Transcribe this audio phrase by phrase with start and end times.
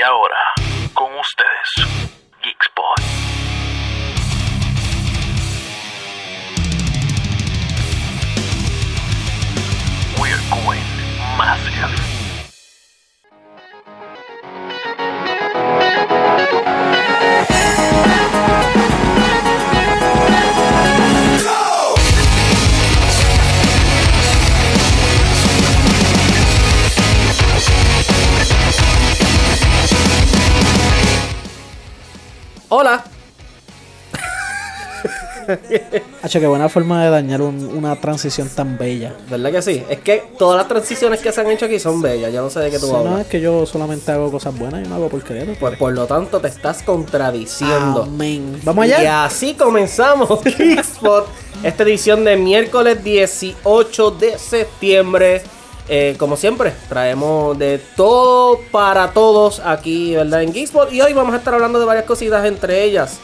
[0.00, 0.34] Y ahora,
[0.94, 1.86] con ustedes,
[2.42, 3.00] Geekspot.
[10.18, 10.80] We're going
[11.36, 12.09] massive.
[36.22, 39.14] Hacho, qué buena forma de dañar un- una transición tan bella.
[39.30, 39.82] ¿Verdad que sí?
[39.88, 42.32] Es que todas las transiciones que se han hecho aquí son bellas.
[42.32, 43.20] Yo no sé de qué tú no hablas.
[43.22, 45.44] es que yo solamente hago cosas buenas y no hago porquería.
[45.58, 48.02] Pues por lo tanto te estás contradiciendo.
[48.04, 48.60] Amén.
[48.64, 49.24] Vamos Y allá.
[49.24, 51.26] así comenzamos Geekspot,
[51.62, 55.42] esta edición de miércoles 18 de septiembre.
[55.92, 60.42] Eh, como siempre, traemos de todo para todos aquí, ¿verdad?
[60.42, 60.92] En Geekspot.
[60.92, 63.18] Y hoy vamos a estar hablando de varias cositas, entre ellas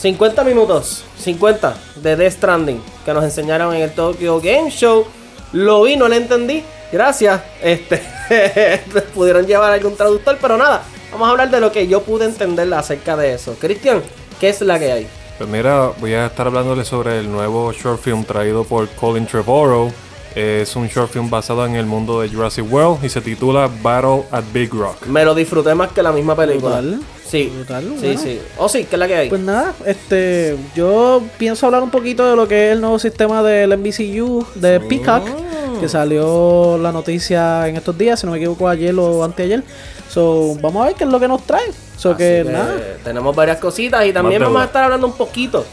[0.00, 5.04] 50 minutos, 50 de Death Stranding que nos enseñaron en el Tokyo Game Show.
[5.52, 6.62] Lo vi, no lo entendí.
[6.92, 7.42] Gracias.
[7.60, 8.00] Este
[9.14, 10.84] pudieron llevar algún traductor, pero nada.
[11.10, 13.56] Vamos a hablar de lo que yo pude entender acerca de eso.
[13.58, 14.00] Cristian,
[14.38, 15.08] ¿qué es la que hay?
[15.36, 19.90] Pues mira, voy a estar hablándole sobre el nuevo short film traído por Colin Trevorrow.
[20.34, 24.26] Es un short film basado en el mundo de Jurassic World y se titula Battle
[24.30, 25.06] at Big Rock.
[25.06, 26.82] Me lo disfruté más que la misma película.
[27.30, 28.20] Sí, Brutal, sí, bueno.
[28.22, 28.40] sí.
[28.56, 29.28] Oh, sí, ¿qué es la que hay?
[29.28, 33.42] Pues nada, este, yo pienso hablar un poquito de lo que es el nuevo sistema
[33.42, 35.80] del MVCU de Peacock, Oh.
[35.80, 39.62] que salió la noticia en estos días, si no me equivoco ayer o anteayer.
[40.08, 41.70] So, vamos a ver qué es lo que nos trae.
[41.98, 42.74] So Así que, que nada.
[43.04, 45.64] tenemos varias cositas y también vamos a estar hablando un poquito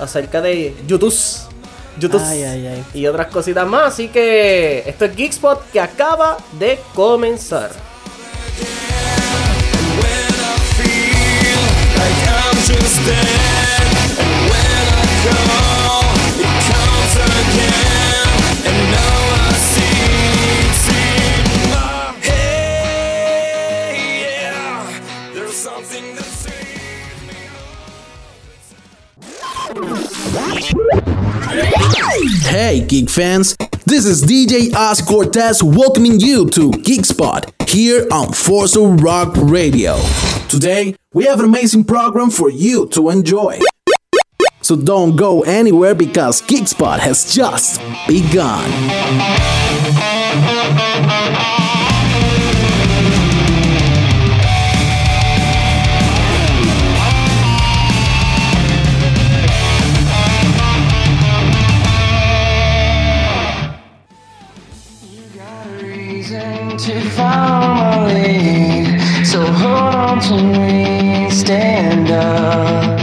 [0.00, 1.14] acerca de YouTube.
[1.98, 2.22] YouTube.
[2.24, 2.84] Ay, ay, ay.
[2.94, 3.92] Y otras cositas más.
[3.92, 7.70] Así que esto es Geekspot que acaba de comenzar.
[32.44, 33.56] Hey, geek fans!
[33.84, 39.96] This is DJ Oz Cortez welcoming you to Geekspot here on Forza Rock Radio.
[40.52, 43.58] Today, we have an amazing program for you to enjoy.
[44.60, 48.70] So don't go anywhere because Geekspot has just begun.
[66.78, 67.81] to.
[69.32, 73.00] So hold on to me, stand up.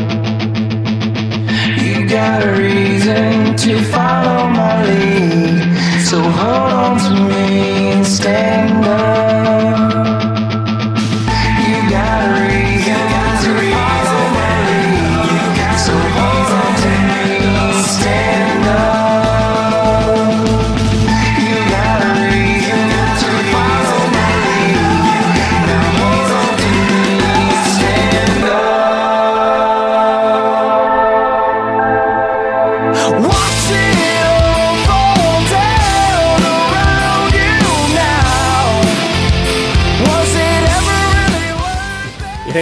[1.82, 6.06] You got a reason to follow my lead.
[6.06, 9.29] So hold on to me, stand up.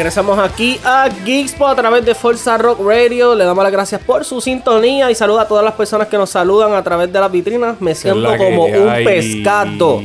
[0.08, 3.36] Regresamos aquí a Geekspot a través de Forza Rock Radio.
[3.36, 6.30] Le damos las gracias por su sintonía y saluda a todas las personas que nos
[6.30, 7.82] saludan a través de las vitrinas.
[7.82, 9.04] Me siento como un hay.
[9.04, 10.02] pescado,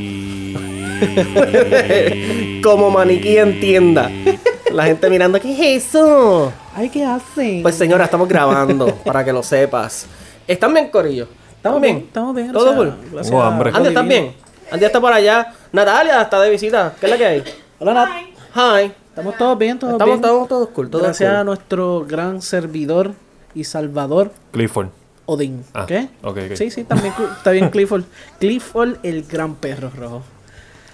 [2.61, 4.11] como maniquí en tienda.
[4.73, 6.51] La gente mirando, ¿qué es eso?
[6.75, 7.61] Ay, ¿qué hacen?
[7.61, 10.05] Pues señora, estamos grabando para que lo sepas.
[10.45, 11.29] ¿Están bien, Corillo?
[11.55, 11.99] ¿Estamos bien?
[11.99, 12.51] Estamos bien.
[12.51, 12.93] ¿Todo cool?
[13.03, 13.71] gracias Tengo hambre.
[13.73, 14.33] Andy, ¿estás bien?
[14.69, 15.53] Andy está por allá.
[15.71, 16.93] Natalia está de visita.
[16.99, 17.43] ¿Qué es la que hay?
[17.79, 18.09] Hola, Nat.
[18.53, 19.02] Hi.
[19.13, 20.23] Estamos todos bien, todos Estamos, bien.
[20.25, 20.89] estamos todos cool.
[20.89, 21.39] Todos Gracias cool.
[21.39, 23.11] a nuestro gran servidor
[23.53, 24.87] y salvador, Clifford.
[25.25, 25.63] Odín.
[25.73, 26.09] Ah, ¿Qué?
[26.23, 26.55] ok, ok.
[26.55, 28.03] Sí, sí, también está bien Clifford.
[28.39, 30.23] Clifford, el gran perro rojo.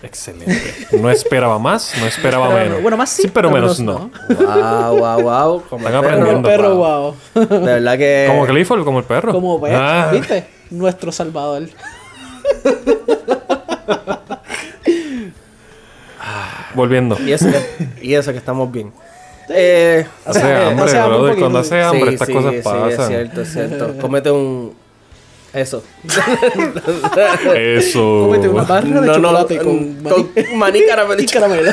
[0.04, 0.62] Excelente.
[1.02, 2.82] No esperaba más, no esperaba Pero, menos.
[2.82, 4.12] bueno, más sí, Sí, pero pero menos no.
[4.30, 4.36] no.
[4.36, 5.64] Wow, wow, wow.
[5.70, 6.42] Como Están el perro.
[6.42, 6.50] Perro, aprendiendo.
[6.50, 7.16] perro, wow.
[7.66, 8.26] De verdad que.
[8.28, 9.32] Como Clifford, como el perro.
[9.32, 10.46] Como ves, Ah, ¿viste?
[10.70, 11.64] Nuestro salvador.
[16.76, 17.18] Volviendo.
[17.20, 18.92] Y eso, que, y eso que estamos bien.
[19.50, 21.40] Eh, Hace sea, hambre, hace hambre un brother.
[21.40, 22.90] Cuando hace hambre, sí, estas sí, cosas sí, pasan.
[22.90, 23.96] es cierto, es cierto.
[24.02, 24.76] Cómete un.
[25.52, 25.84] Eso.
[27.56, 28.26] Eso.
[28.26, 31.22] Cómete una barra de No, no, chocolate no, con con maní, maní caramelo.
[31.22, 31.72] y caramelo.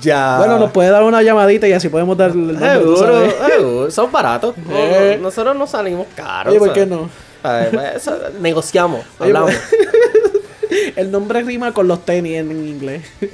[0.00, 0.38] Ya.
[0.38, 3.90] Bueno, nos puede dar una llamadita y así podemos dar el nombre, ¿tú Seguro.
[3.90, 4.54] Son baratos.
[4.70, 5.16] Eh.
[5.18, 6.50] no, nosotros no salimos caros.
[6.50, 7.08] Oye, ¿por qué no?
[7.42, 9.52] Ay, pues, eso, negociamos, Oye, hablamos.
[11.00, 13.02] El nombre rima con los tenis en, en inglés.
[13.20, 13.26] Sí,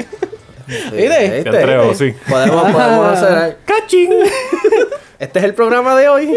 [0.93, 0.95] ¿Viste?
[0.95, 1.43] ¿viste?
[1.43, 2.15] Te atrevo, sí.
[2.29, 3.59] Podemos, podemos hacer.
[3.65, 4.11] ¡Cachín!
[5.19, 6.37] Este es el programa de hoy.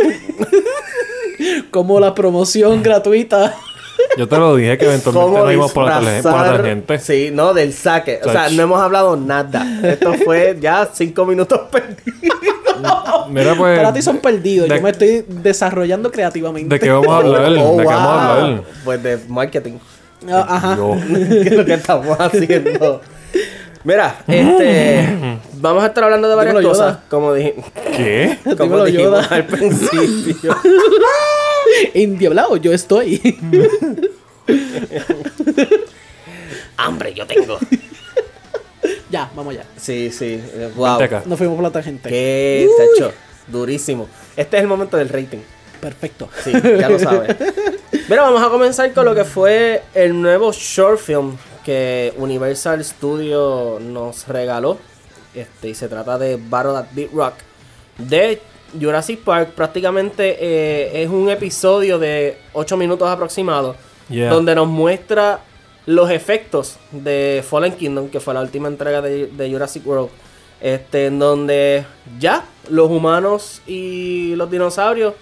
[1.72, 3.54] Como la promoción gratuita.
[4.18, 6.56] Yo te lo dije que eventualmente ¿Cómo nos íbamos por la, tarje- por la disfrazar-
[6.58, 7.00] tangente.
[7.00, 8.22] Sí, no, del saque.
[8.24, 9.66] O sea, no hemos hablado nada.
[9.84, 12.40] Esto fue ya cinco minutos perdidos.
[13.30, 13.78] Mira, pues.
[13.78, 14.70] Para ti son perdidos.
[14.70, 16.74] de- Yo me estoy desarrollando creativamente.
[16.76, 17.44] ¿De qué vamos a hablar?
[17.60, 18.44] Oh, ¿De qué vamos a wow.
[18.44, 18.64] hablar?
[18.86, 19.74] Pues de marketing.
[20.32, 20.76] Ajá.
[21.08, 23.02] Que es lo que estamos haciendo.
[23.84, 25.40] Mira, este.
[25.54, 26.94] Vamos a estar hablando de varias Dímelo, cosas.
[26.96, 27.04] Yoda.
[27.10, 27.56] Como, dije,
[27.96, 28.38] ¿Qué?
[28.44, 29.28] como Dímelo, dijimos Yoda.
[29.36, 30.56] al principio.
[31.94, 33.22] Indiablado, yo estoy.
[36.78, 37.58] Hambre, yo tengo.
[39.10, 39.64] ya, vamos ya.
[39.78, 40.42] Sí, sí.
[40.54, 40.98] eh, Wow.
[41.00, 41.24] Vente acá.
[41.26, 42.10] Nos fuimos por la tangente.
[42.10, 42.68] Qué
[42.98, 43.14] tacho.
[43.48, 44.08] Durísimo.
[44.38, 45.40] Este es el momento del rating.
[45.80, 46.30] Perfecto.
[46.44, 47.36] Sí, ya lo sabes.
[48.10, 53.82] Mira, vamos a comenzar con lo que fue el nuevo short film que Universal Studios
[53.82, 54.78] nos regaló.
[55.34, 57.36] Este, y se trata de Battle at Big Rock
[57.98, 58.42] de
[58.80, 59.52] Jurassic Park.
[59.52, 63.76] Prácticamente eh, es un episodio de 8 minutos aproximados.
[64.10, 64.32] Yeah.
[64.32, 65.42] Donde nos muestra
[65.86, 70.10] los efectos de Fallen Kingdom, que fue la última entrega de, de Jurassic World.
[70.62, 71.86] Este, en donde
[72.20, 75.14] ya los humanos y los dinosaurios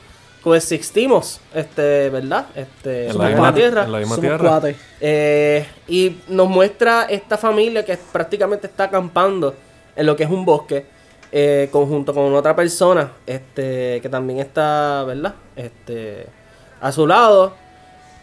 [0.43, 2.47] coexistimos, este, ¿verdad?
[2.55, 3.83] Este, En la misma- tierra.
[3.83, 4.61] en la misma Somos tierra.
[5.01, 9.55] Eh, y nos muestra esta familia que prácticamente está acampando
[9.95, 10.85] en lo que es un bosque,
[11.31, 15.33] eh, conjunto con otra persona, este, que también está, ¿verdad?
[15.55, 16.27] Este,
[16.79, 17.53] a su lado.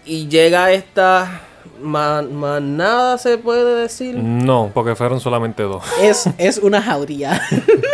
[0.07, 1.43] Y llega esta
[1.81, 4.15] ma- manada, se puede decir.
[4.17, 5.83] No, porque fueron solamente dos.
[6.01, 7.41] Es, es una jauría.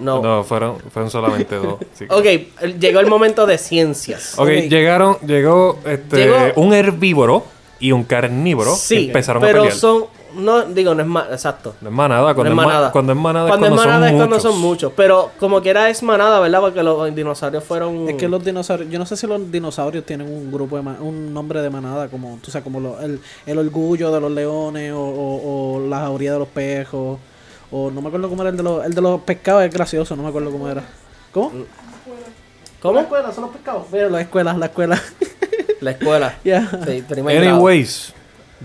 [0.00, 0.20] No.
[0.22, 1.76] No, fueron, fueron solamente dos.
[1.94, 2.04] sí.
[2.10, 2.24] Ok,
[2.60, 4.34] el- llegó el momento de ciencias.
[4.38, 4.68] Ok, Ok.
[4.68, 7.44] llegaron, llegó, este, Llegó- un herbívoro
[7.80, 9.76] y un carnívoro que Sí, empezaron a pero pelear.
[9.78, 10.04] son.
[10.34, 11.28] No, digo, no es más.
[11.30, 11.74] Exacto.
[11.80, 12.92] No es manada, cuando, No es, es ma- manada.
[12.92, 14.52] cuando es manada, Cuando es cuando, es manada son es cuando muchos.
[14.52, 14.92] son muchos.
[14.94, 16.60] Pero como quiera es manada, ¿verdad?
[16.60, 18.06] Porque los dinosaurios fueron.
[18.10, 20.98] Es que los dinosaurios, yo no sé si los dinosaurios tienen un grupo de ma-
[21.00, 24.92] un nombre de manada, como, tú sabes, como lo- el, el orgullo de los leones
[24.92, 27.18] o, o- o la jauría de los pejos,
[27.70, 30.14] o no me acuerdo cómo era el de los, el de los pescados, es gracioso,
[30.16, 30.82] no me acuerdo cómo era.
[31.32, 31.52] ¿Cómo?
[32.80, 32.94] ¿Cómo?
[32.94, 33.84] La escuela, son los pescados.
[33.92, 35.02] Mira, la escuela, la escuela.
[35.80, 36.38] La escuela.
[36.44, 36.70] Ya.
[36.86, 37.56] Sí, primer grado.
[37.56, 38.14] Anyways,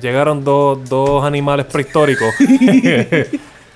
[0.01, 2.33] llegaron dos, dos animales prehistóricos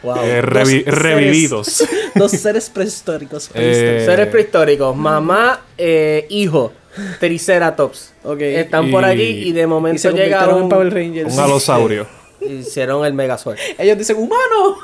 [0.04, 0.18] Wow.
[0.24, 1.84] eh, revi- Dos seres- revividos.
[2.16, 3.50] Dos seres prehistóricos.
[3.56, 6.72] Eh, Seres prehistóricos, mamá, eh, hijo,
[7.20, 8.14] Triceratops.
[8.24, 8.40] Ok.
[8.42, 11.34] Están por Y- allí y de y momento se en Power Rangers.
[11.34, 12.08] un alosaurio.
[12.40, 13.58] Hicieron el Megazord.
[13.78, 14.78] Ellos dicen, ¡humano!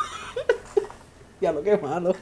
[1.42, 2.16] Ya lo que malo.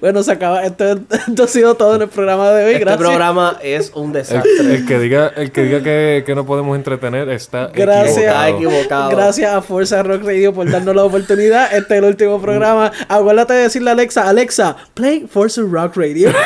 [0.00, 0.64] Bueno, se acaba.
[0.64, 2.72] Esto, esto ha sido todo en el programa de hoy.
[2.72, 3.08] Este Gracias.
[3.08, 4.74] programa es un desastre.
[4.74, 8.18] el que diga, el que, diga que, que no podemos entretener está Gracias.
[8.18, 8.76] Está equivocado.
[8.76, 9.10] equivocado.
[9.10, 11.74] Gracias a Forza Rock Radio por darnos la oportunidad.
[11.74, 12.92] Este es el último programa.
[13.08, 16.30] Acuérdate de decirle a Alexa, Alexa, play Forza Rock Radio.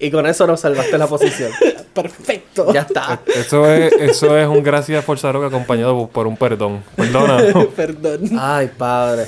[0.00, 1.50] Y con eso nos salvaste la posición.
[1.94, 2.72] Perfecto.
[2.72, 3.20] Ya está.
[3.26, 6.82] Eso es, eso es un gracias por Rock acompañado por un perdón.
[6.96, 7.38] Perdona.
[7.76, 8.30] Perdón.
[8.38, 9.26] Ay, padre.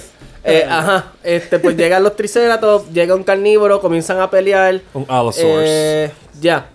[0.50, 4.80] Eh, ajá, este, pues llegan los Triceratops, llega un carnívoro, comienzan a pelear.
[4.94, 5.64] Un Allosaurus.
[5.64, 6.66] Eh, ya.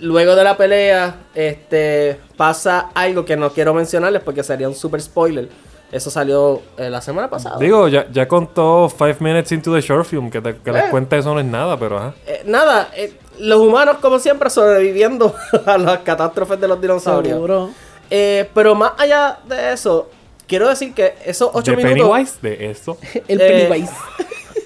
[0.00, 5.00] Luego de la pelea, este, pasa algo que no quiero mencionarles porque sería un super
[5.00, 5.48] spoiler.
[5.90, 7.56] Eso salió eh, la semana pasada.
[7.58, 11.16] Digo, ya, ya contó Five Minutes into the Short Film, que, te, que les cuente
[11.16, 12.14] eso no es nada, pero ajá.
[12.26, 15.34] Eh, nada, eh, los humanos como siempre sobreviviendo
[15.66, 17.34] a las catástrofes de los dinosaurios.
[17.34, 17.70] Seguro.
[18.10, 20.10] Eh, pero más allá de eso,
[20.48, 22.08] quiero decir que esos ocho De minutos...
[22.10, 22.98] Pennywise, de eso.
[23.28, 23.92] El Eh, Pennywise.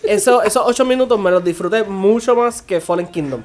[0.04, 3.42] Eso, esos ocho minutos me los disfruté mucho más que Fallen Kingdom.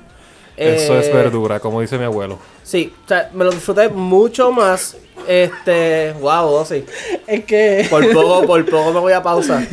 [0.56, 2.40] Eso es Eh, verdura, como dice mi abuelo.
[2.64, 4.98] Sí, o sea, me lo disfruté mucho más.
[5.28, 6.84] Este, wow, sí.
[7.28, 7.86] Es que.
[7.90, 9.64] Por poco, por poco me voy a pausa.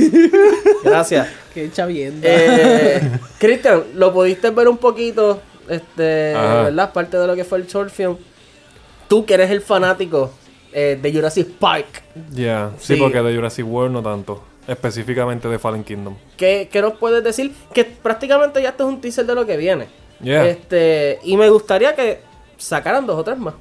[0.82, 1.28] Gracias.
[1.54, 2.26] Qué chavienda.
[2.30, 6.62] Eh, Cristian, lo pudiste ver un poquito, este, Ajá.
[6.64, 6.92] ¿verdad?
[6.92, 8.16] Parte de lo que fue el short film.
[9.08, 10.32] Tú que eres el fanático
[10.74, 12.02] eh, de Jurassic Park,
[12.32, 13.00] Ya, sí, Sí.
[13.00, 14.42] porque de Jurassic World no tanto.
[14.66, 16.14] Específicamente de Fallen Kingdom.
[16.36, 17.52] ¿qué, qué nos puedes decir?
[17.72, 19.86] Que prácticamente ya esto es un teaser de lo que viene.
[20.22, 20.46] Yeah.
[20.46, 22.20] Este, y me gustaría que
[22.56, 23.54] sacaran dos o tres más.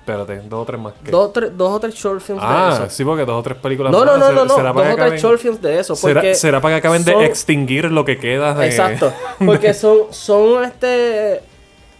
[0.00, 1.10] Espérate, dos o tres más que.
[1.10, 2.90] Dos, tres- dos o tres short films de ah, eso.
[2.90, 4.54] sí, porque dos o tres películas No, no, no, ¿Será- no, no.
[4.56, 5.94] será Dos o tres short films de eso.
[5.96, 8.66] ¿Será, porque será para que acaben son- de extinguir lo que queda de.
[8.66, 9.12] Exacto.
[9.44, 11.40] Porque son, son este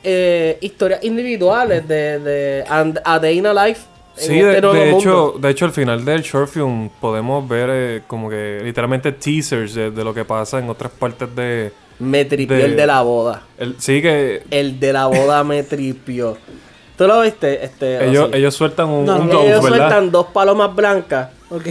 [0.03, 3.83] eh, historias individuales de, de and- A Day in a Life
[4.17, 8.31] Sí, de, este hecho, de hecho, al final del short film podemos ver eh, como
[8.31, 11.73] que literalmente teasers de, de lo que pasa en otras partes de...
[11.99, 13.43] Me tripió de- el de la boda.
[13.59, 16.37] El, sí que El de la boda me tripió.
[16.97, 17.65] ¿Tú lo viste?
[17.65, 19.79] Este, ellos, ellos sueltan un, No, un Ellos ¿verdad?
[19.79, 21.31] sueltan dos palomas blancas.
[21.51, 21.67] Ok.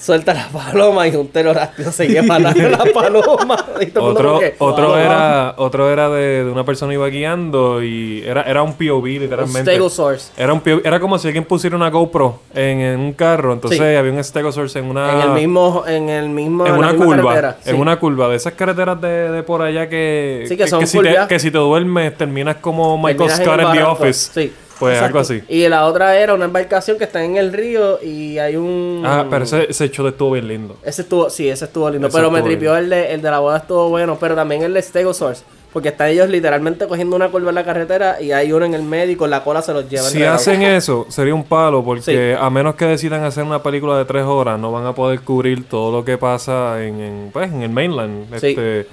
[0.00, 3.56] Suelta la paloma y un pterodáctilo se lleva la, la paloma.
[4.00, 4.96] Otro, que, otro wow.
[4.96, 9.70] era, otro era de, de una persona iba guiando y era, era un POV literalmente.
[9.72, 10.32] Stegosaurus.
[10.38, 13.78] Era un POV era como si alguien pusiera una GoPro en, en un carro, entonces
[13.78, 13.84] Sí.
[13.84, 17.34] había un Stegosaurus en una En el mismo, en el mismo, en la una curva,
[17.34, 17.56] carretera.
[17.66, 20.98] en una curva de esas carreteras de, de por allá que Sí, que son si
[20.98, 23.82] te, que si te duermes terminas como Michael Terminas en Scott en The.
[23.84, 24.30] Office.
[24.32, 24.52] Sí.
[24.80, 25.18] Pues Exacto.
[25.18, 25.42] algo así.
[25.48, 29.02] Y la otra era una embarcación que está en el río y hay un...
[29.06, 30.76] Ah, pero ese, ese show estuvo bien lindo.
[30.82, 32.08] Ese estuvo, sí, ese estuvo lindo.
[32.08, 34.16] Ese pero me tripió el de, el de la boda estuvo bueno.
[34.18, 35.44] Pero también el de Stegosaurus.
[35.72, 38.82] Porque están ellos literalmente cogiendo una curva en la carretera y hay uno en el
[38.82, 40.02] medio y con la cola se los lleva.
[40.08, 42.36] Si hacen eso, sería un palo, porque Sí.
[42.42, 45.68] a menos que decidan hacer una película de tres horas, no van a poder cubrir
[45.68, 48.30] todo lo que pasa en, en, pues, en el mainland.
[48.40, 48.46] Sí.
[48.48, 48.86] Este,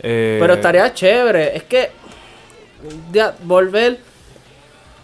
[0.00, 1.56] eh, Pero estaría chévere.
[1.56, 1.90] Es que
[3.12, 3.98] ya, volver.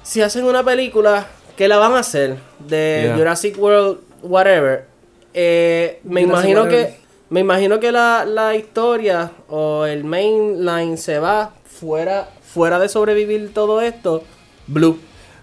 [0.04, 2.37] Si hacen una película, ¿qué la van a hacer?
[2.61, 3.16] De Yeah.
[3.16, 4.87] Jurassic World, whatever.
[5.37, 6.88] eh, me Jurassic imagino whatever.
[6.90, 7.04] que.
[7.30, 13.52] Me imagino que la, la historia o el mainline se va fuera, fuera de sobrevivir
[13.52, 14.23] todo esto.
[14.68, 14.99] Blue.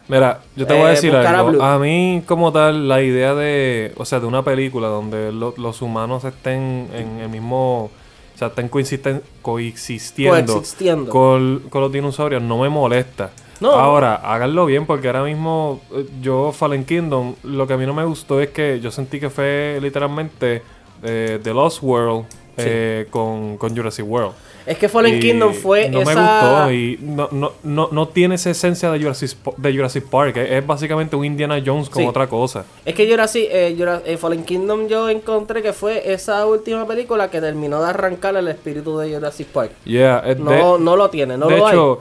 [0.07, 1.61] Mira, yo te voy a Eh, decir algo.
[1.61, 5.81] A mí, como tal, la idea de, o sea, de una película donde lo- los
[5.81, 11.11] humanos estén en el mismo, o sea, estén coexisten- coexistiendo, Coexistiendo.
[11.11, 13.31] Con, con los dinosaurios, no me molesta.
[13.61, 13.71] No.
[13.71, 17.93] Ahora, háganlo bien, porque ahora mismo eh, yo, Fallen Kingdom, lo que a mí no
[17.93, 20.61] me gustó es que yo sentí que fue literalmente
[21.03, 22.25] eh, The Lost World
[22.57, 24.33] eh, con, con Jurassic World.
[24.65, 26.13] Es que Fallen Y Kingdom fue no esa.
[26.13, 30.37] me gustó y no, no, no, no tiene esa esencia de Jurassic, de Jurassic Park.
[30.37, 32.07] Es, es básicamente un Indiana Jones con Sí.
[32.07, 32.65] otra cosa.
[32.85, 33.75] Es que Jurassic, eh,
[34.05, 38.47] eh, Fallen Kingdom yo encontré que fue esa última película que terminó de arrancar el
[38.49, 39.71] espíritu de Jurassic Park.
[39.85, 41.99] Yeah, No, de, no lo tiene, no de lo hecho,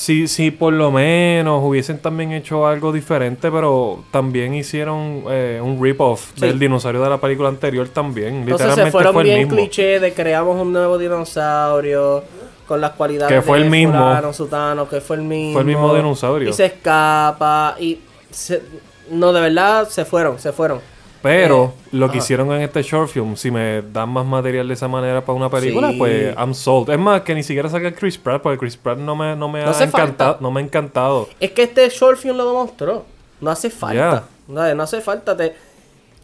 [0.00, 5.78] si, si por lo menos hubiesen también hecho algo diferente, pero también hicieron eh, un
[5.82, 6.40] rip-off Sí.
[6.46, 8.36] del dinosaurio de la película anterior también.
[8.36, 9.56] Entonces Literalmente se fueron fue el bien mismo.
[9.56, 12.24] cliché de creamos un nuevo dinosaurio
[12.66, 13.92] con las cualidades Que fue de el mismo.
[13.92, 15.52] fulano, sutano, que fue el mismo.
[15.52, 16.48] Fue el mismo dinosaurio.
[16.48, 17.98] Y se escapa y
[18.30, 18.62] se-
[19.10, 20.80] no, de verdad se fueron, se fueron.
[21.22, 22.24] Pero Eh, lo que ajá.
[22.24, 25.50] hicieron en este short film, si me dan más material de esa manera para una
[25.50, 25.98] película, Sí.
[25.98, 26.88] pues I'm sold.
[26.90, 29.62] Es más, que ni siquiera saca Chris Pratt, porque Chris Pratt no me, no me
[29.64, 30.38] No ha encantado.
[30.40, 31.28] No me ha encantado.
[31.38, 33.04] Es que este short film lo demostró.
[33.40, 34.24] No hace falta.
[34.52, 34.74] ¿sabes?
[34.76, 35.36] No hace falta.
[35.36, 35.54] Te,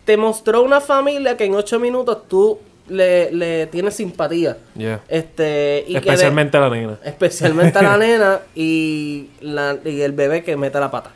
[0.05, 4.57] te mostró una familia que en ocho minutos tú le, le tienes simpatía.
[4.77, 5.01] Yeah.
[5.09, 6.99] Este, y que de- Especialmente la nena.
[7.05, 11.11] especialmente a la nena y, la, y el bebé que mete la pata.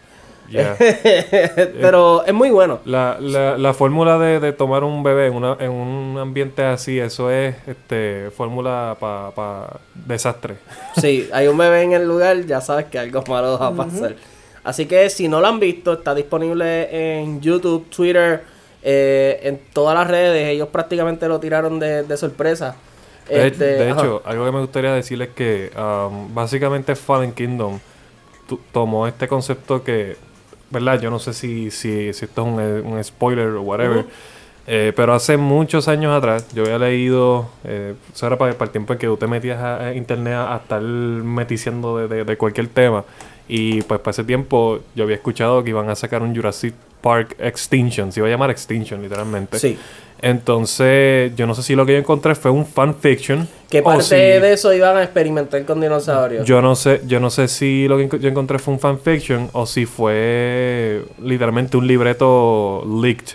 [0.51, 0.77] Yeah.
[1.81, 2.81] Pero es muy bueno.
[2.85, 6.99] La, la, la fórmula de, de tomar un bebé en, una, en un ambiente así,
[6.99, 10.57] eso es este fórmula para desastre.
[11.01, 14.17] Sí, hay un bebé en el lugar, ya sabes que algo malo va a pasar.
[14.65, 18.43] Así que si no lo han visto, está disponible en YouTube, Twitter,
[18.83, 20.49] eh, en todas las redes.
[20.49, 22.75] Ellos prácticamente lo tiraron de, de sorpresa.
[23.29, 24.01] De, Este, de ajá.
[24.01, 27.79] hecho, algo que me gustaría decirles es que um, básicamente Fallen Kingdom
[28.73, 30.17] tomó este concepto que,
[30.71, 31.01] ¿verdad?
[31.01, 34.05] Yo no sé si, si, si esto es un, eh, un spoiler o whatever.
[34.67, 38.73] eh, pero hace muchos años atrás yo había leído, eh, eso era para, para el
[38.73, 42.25] tiempo en que tú te metías a, a internet a, a estar meticiando de, de-
[42.25, 43.05] de cualquier tema.
[43.49, 47.35] Y pues para ese tiempo yo había escuchado que iban a sacar un Jurassic Park
[47.41, 49.59] Extinction, se iba a llamar Extinction literalmente.
[49.59, 49.77] Sí.
[50.23, 53.49] Entonces, yo no sé si lo que yo encontré fue un fanfiction.
[53.71, 56.45] Que o parte si- de eso iban a experimentar con dinosaurios.
[56.47, 59.65] Yo no sé, yo no sé si lo que yo encontré fue un fanfiction o
[59.67, 63.35] si fue literalmente un libreto leaked.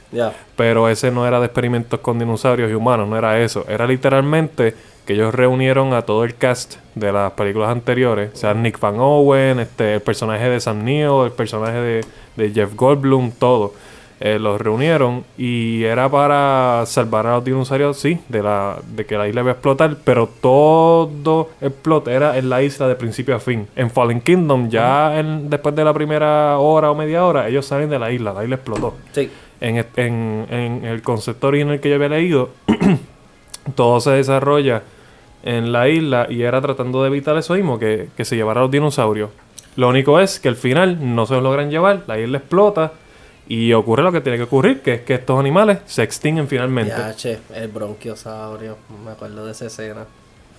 [0.56, 3.66] Pero ese no era de experimentos con dinosaurios y humanos, no era eso.
[3.68, 4.74] Era literalmente
[5.06, 8.32] que ellos reunieron a todo el cast de las películas anteriores.
[8.34, 12.52] O sea, Nick Van Owen, este, el personaje de Sam Neill, el personaje de, de
[12.52, 13.74] Jeff Goldblum, todo.
[14.22, 19.18] Eh, los reunieron y era para salvar a los dinosaurios, sí, de, la, de que
[19.18, 23.36] la isla iba a explotar, pero todo el plot era en la isla de principio
[23.36, 23.68] a fin.
[23.76, 27.90] En Fallen Kingdom, ya en- después de la primera hora o media hora, ellos salen
[27.90, 29.30] de la isla, la isla explotó Sí.
[29.60, 32.52] en, en- en el concepto original que yo había leído,
[33.76, 34.84] todo se desarrolla
[35.44, 38.64] en la isla y era tratando de evitar eso mismo, que, que se llevara a
[38.64, 39.30] los dinosaurios.
[39.76, 42.94] Lo único es que al final no se los logran llevar, la isla explota
[43.48, 46.94] y ocurre lo que tiene que ocurrir, que es que estos animales se extinguen finalmente.
[46.98, 48.78] Ya, che, el bronquiosaurio.
[49.06, 50.06] Me acuerdo de esa escena.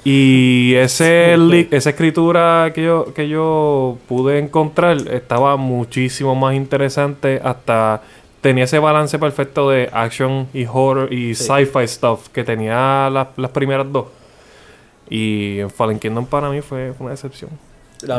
[0.05, 7.41] Y ese li- esa escritura que yo, que yo pude encontrar estaba muchísimo más interesante.
[7.43, 8.03] Hasta
[8.41, 13.51] tenía ese balance perfecto de action y horror y sci-fi stuff que tenía las, las
[13.51, 14.07] primeras dos.
[15.11, 17.51] Y en Fallen Kingdom para mí fue, una decepción.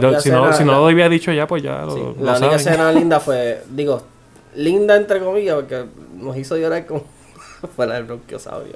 [0.02, 2.38] Yo- si, no, si no lo había dicho ya, pues ya lo, sí, lo la
[2.40, 4.04] única escena linda fue, digo,
[4.58, 5.86] linda entre comillas, porque
[6.16, 7.04] nos hizo llorar como
[7.76, 8.76] fue la del bronquiosaurio.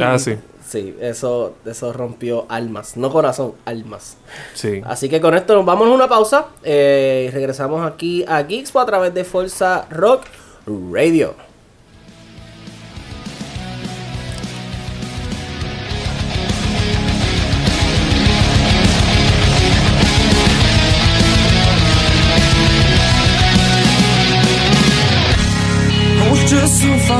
[0.00, 0.36] Ah, sí.
[0.66, 4.18] Sí, eso, eso rompió almas, no corazón, almas.
[4.54, 4.82] Sí.
[4.84, 8.78] Así que con esto nos vamos a una pausa eh, y regresamos aquí a Geekspo
[8.80, 10.24] a través de Forza Rock
[10.92, 11.34] Radio.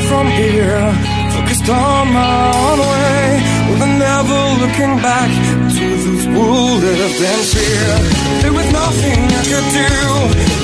[0.09, 0.81] From here,
[1.37, 3.25] focused on my own way,
[3.69, 5.29] with never looking back
[5.77, 6.49] to those who
[6.81, 7.91] lived in fear.
[8.41, 9.93] There was nothing I could do,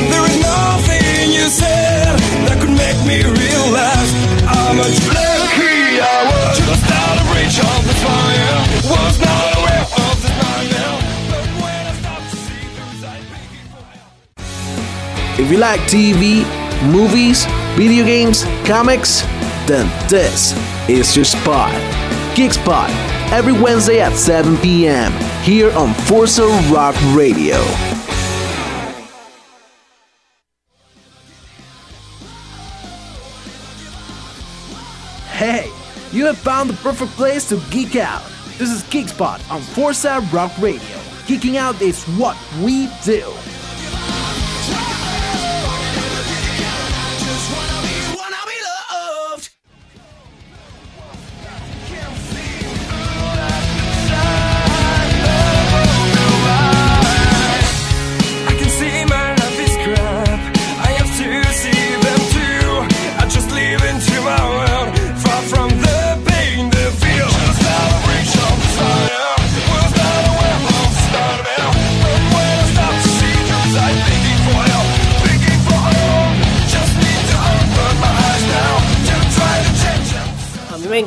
[0.08, 2.16] nothing you said
[2.48, 4.10] that could make me realize
[4.48, 6.56] how much lucky I was.
[6.64, 8.58] Just out of reach of the fire,
[8.90, 9.44] was not.
[15.36, 16.46] If you like TV,
[16.90, 17.44] movies,
[17.76, 19.22] video games, comics,
[19.66, 20.52] then this
[20.88, 21.72] is your spot.
[22.36, 22.90] Geek Spot,
[23.32, 25.12] every Wednesday at 7 p.m.
[25.42, 27.56] here on Forza Rock Radio.
[35.30, 35.70] Hey,
[36.12, 38.22] you have found the perfect place to geek out.
[38.58, 40.98] This is Geek Spot on Forza Rock Radio.
[41.26, 43.32] Geeking out is what we do.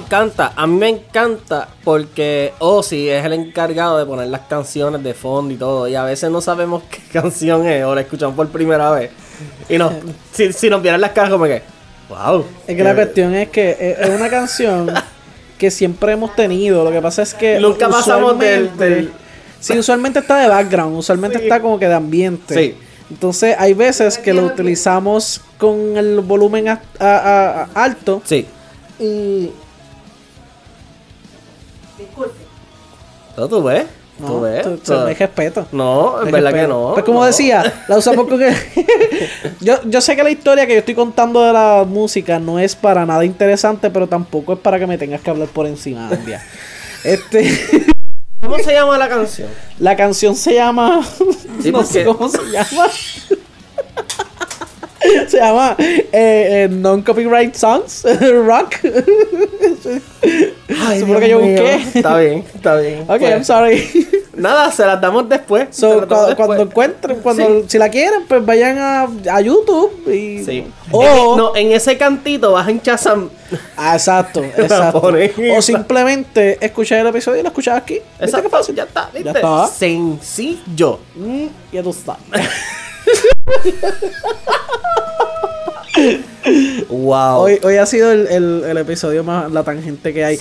[0.07, 5.13] Encanta, a mí me encanta porque Ozzy es el encargado de poner las canciones de
[5.13, 5.87] fondo y todo.
[5.87, 9.11] Y a veces no sabemos qué canción es o la escuchamos por primera vez.
[9.69, 9.93] Y nos,
[10.33, 11.61] si, si nos vieran las caras como que,
[12.09, 12.45] wow.
[12.65, 14.91] Es que la cuestión es que es una canción
[15.57, 16.83] que siempre hemos tenido.
[16.83, 17.59] Lo que pasa es que.
[17.59, 19.11] Nunca pasamos del- del-
[19.59, 20.95] Sí, usualmente está de background.
[20.97, 21.43] Usualmente Sí.
[21.45, 22.53] está como que de ambiente.
[22.53, 22.75] Sí.
[23.09, 28.21] Entonces hay veces que lo utilizamos con el volumen a- a- a- a- alto.
[28.23, 28.45] Sí.
[28.99, 29.49] Y.
[33.37, 33.85] ¿No tú ves?
[34.17, 34.63] ¿Tú No, ves?
[34.63, 35.67] tú- O tú- no respeto.
[35.71, 36.91] no, es Hay verdad que no.
[36.93, 37.25] Pues como no.
[37.25, 38.51] decía, la usamos con que.
[39.61, 42.75] yo, yo sé que la historia que yo estoy contando de la música no es
[42.75, 46.43] para nada interesante, pero tampoco es para que me tengas que hablar por encima, Andia.
[47.03, 47.47] Este.
[48.41, 49.49] ¿Cómo se llama la canción?
[49.79, 51.03] La canción se llama.
[51.61, 52.87] Sí, no sé porque- cómo se llama.
[55.27, 58.05] se llama eh, eh, Non-Copyright Songs
[58.45, 58.75] Rock.
[60.87, 61.61] Ay, Dios que yo mío.
[61.61, 61.75] busqué.
[61.97, 63.01] Está bien, está bien.
[63.03, 64.07] Ok, Pues, I'm sorry.
[64.37, 65.67] Nada, se las damos después.
[65.71, 66.45] se So, las damos cu- después.
[66.47, 70.43] cuando encuentren, cuando, si la quieren, pues vayan a, a YouTube y.
[70.43, 70.65] Sí.
[70.91, 73.29] O, En- no, en ese cantito vas en Chazam.
[73.75, 75.01] Ah, exacto, exacto.
[75.57, 77.95] O simplemente escuchar el episodio y lo escuchas aquí.
[77.95, 78.75] ¿Viste Exacto, qué fácil?
[78.75, 79.23] ya está, ¿viste?
[79.23, 79.67] Ya está.
[79.67, 80.99] Sencillo.
[81.15, 82.21] Mm, ya tú sabes.
[86.89, 87.41] Wow.
[87.41, 90.35] Hoy, hoy ha sido el, el- el episodio más la tangente que hay.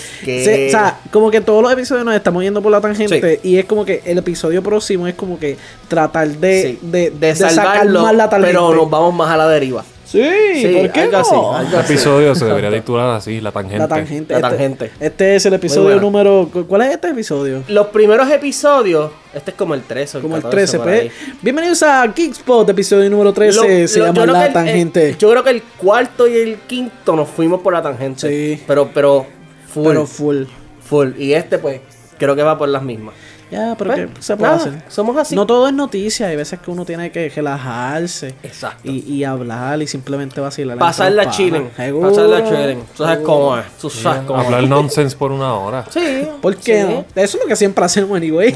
[0.66, 3.64] O sea, como que todos los episodios nos estamos yendo por la tangente y es
[3.64, 5.56] como que el episodio próximo es como que
[5.88, 8.52] tratar de, Sí, de, de, de sacar más la tangente.
[8.54, 9.84] pero nos vamos más a la deriva.
[10.06, 10.22] Sí,
[10.54, 11.18] Sí, ¿por qué algo no?
[11.18, 11.92] así, algo Este así.
[11.94, 13.78] episodio se debería titular así, La Tangente.
[13.78, 14.32] La tangente.
[14.34, 14.90] La Este- tangente.
[15.00, 16.48] Este, es el episodio número...
[16.52, 17.64] ¿cu- ¿Cuál es este episodio?
[17.66, 20.78] Los primeros episodios, este es como el 13 o el Como el 14, 13.
[20.78, 21.00] por pues.
[21.00, 21.10] ahí.
[21.42, 23.56] Bienvenidos a Geekspot, episodio número 13.
[23.82, 25.08] Lo- se lo- llama La el- Tangente.
[25.10, 28.28] el- yo creo que el cuarto y el quinto nos fuimos por la tangente.
[28.56, 28.62] Sí.
[28.64, 29.26] Pero, pero,
[29.68, 29.88] full.
[29.88, 30.44] Pero full.
[30.88, 31.08] full.
[31.18, 31.80] Y este, pues,
[32.16, 33.14] creo que va por las mismas.
[33.50, 34.82] Ya, pero Bueno, ¿qué se puede nada, hacer?
[34.88, 35.36] somos así.
[35.36, 38.90] No todo es noticia, hay veces que uno tiene que relajarse Exacto.
[38.90, 40.76] y, y hablar y simplemente vacilar.
[40.78, 41.68] Pasarla chilling.
[41.68, 42.80] Pasarla chilling.
[42.96, 43.64] Tú sabes cómo es.
[43.80, 44.46] Tú sabes cómo es.
[44.46, 45.84] Hablar nonsense por una hora.
[45.90, 46.26] Sí.
[46.42, 46.88] ¿Por qué sí.
[46.92, 47.04] no?
[47.22, 48.54] Eso es lo que siempre hacemos, anyway.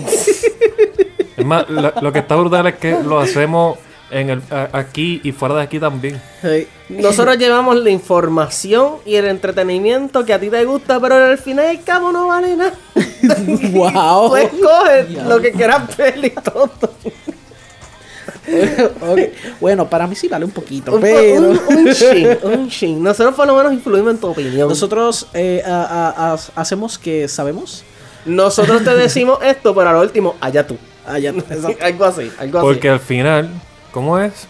[1.37, 3.79] Es más, lo, lo que está brutal es que lo hacemos
[4.11, 6.21] en el, a- aquí y fuera de aquí también.
[6.43, 6.67] Sí.
[6.89, 11.67] Nosotros llevamos la información y el entretenimiento que a ti te gusta, pero al final
[11.67, 12.73] y al cabo no vale nada.
[13.73, 14.29] wow.
[14.31, 16.71] Tú escoges lo que quieras ver y todo.
[19.61, 21.41] Bueno, para mí sí vale un poquito, Un, pero...
[21.51, 23.03] un, un shin, un shin.
[23.03, 24.69] Nosotros por lo menos influimos en tu opinión.
[24.69, 27.85] Nosotros eh, a- a- a- hacemos que sabemos.
[28.25, 30.77] Nosotros te decimos esto, pero a lo último, allá tú.
[31.21, 31.77] Ya, exacto.
[31.85, 32.67] algo así, algo así.
[32.67, 33.51] Porque al final,
[33.91, 34.47] ¿cómo es?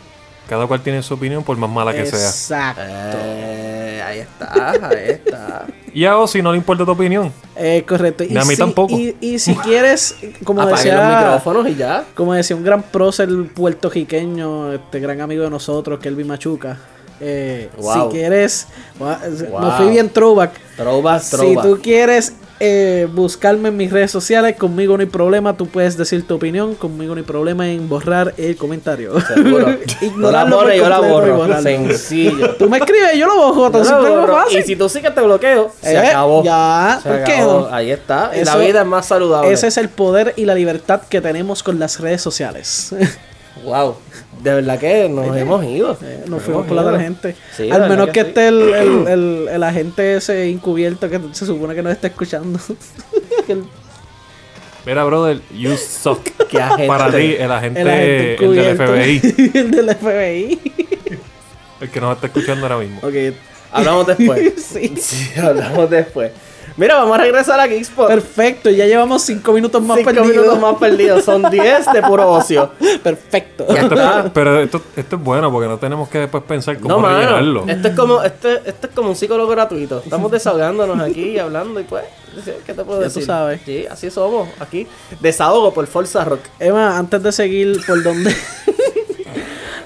[0.48, 2.18] Cada cual tiene su opinión por más mala que sea.
[2.18, 2.82] Exacto.
[2.84, 5.66] Eh, ahí está, ahí está.
[5.94, 7.32] Y a Ozzy no le importa tu opinión.
[7.54, 8.24] Eh, correcto.
[8.28, 8.92] Ni a mí si- tampoco.
[8.98, 12.04] Y, y si quieres, como Apaguen los decía, micrófonos y ya.
[12.14, 16.78] como decía un gran prócer puertorriqueño, este gran amigo de nosotros, Kelvin Machuca.
[17.20, 18.10] eh, Wow.
[18.10, 18.66] Si quieres,
[18.98, 19.60] Wow.
[19.60, 20.52] me fui bien throwback.
[20.76, 21.64] Throwback, Si throwback.
[21.64, 25.56] tú quieres eh, buscarme en mis redes sociales, conmigo no hay problema.
[25.56, 29.18] Tú puedes decir tu opinión, conmigo no hay problema en borrar el comentario.
[29.22, 29.66] Seguro.
[30.00, 31.62] La Ignorarlo por pones, yo la borro.
[31.62, 32.54] Sencillo.
[32.56, 34.32] Tú me escribes, yo lo borro, Yo la como borro.
[34.36, 34.58] fácil.
[34.58, 36.44] Y si tú sí que te bloqueo, se Eh, acabó.
[36.44, 37.60] ya, Se ¿por qué acabó.
[37.68, 37.74] no?
[37.74, 38.30] Ahí está.
[38.34, 39.50] Y la Eso- vida es más saludable.
[39.52, 42.94] Ese es el poder y la libertad que tenemos con las redes sociales.
[43.64, 43.96] Wow.
[44.42, 45.96] De verdad que nos hemos ido.
[46.26, 46.98] Nos fuimos por la.
[47.56, 48.28] Sí, de Al menos que, sí.
[48.28, 52.58] esté el, el, el- el agente ese encubierto que se supone que nos está escuchando.
[54.86, 56.22] Mira, brother, you suck.
[56.48, 56.86] Qué agente.
[56.86, 58.76] Para ti, el agente, el agente el del.
[58.76, 60.60] FBI, el del FBI.
[61.82, 62.98] el que nos está escuchando ahora mismo.
[63.02, 63.34] ok.
[63.72, 64.52] Hablamos después.
[64.56, 64.94] Sí.
[64.98, 66.32] Sí, hablamos después.
[66.76, 68.08] Mira, vamos a regresar a Geekspot.
[68.08, 70.28] Perfecto, ya llevamos cinco minutos más Cinco perdidos.
[70.36, 71.24] minutos más perdidos.
[71.24, 72.70] Son 10 de puro ocio.
[73.02, 73.66] Perfecto.
[73.68, 77.60] Esto- pero esto, esto es bueno porque no tenemos que después pensar cómo No, rellenarlo.
[77.60, 77.72] mano.
[77.72, 80.00] Esto es como, este, esto es como un psicólogo gratuito.
[80.04, 82.04] Estamos desahogándonos aquí y hablando y pues.
[82.64, 83.24] ¿Qué te puedo Ya tú decir?
[83.26, 83.60] sabes.
[83.64, 84.86] Sí, así somos aquí.
[85.20, 86.38] Desahogo por Forza Rock.
[86.60, 88.32] Emma, antes de seguir por donde.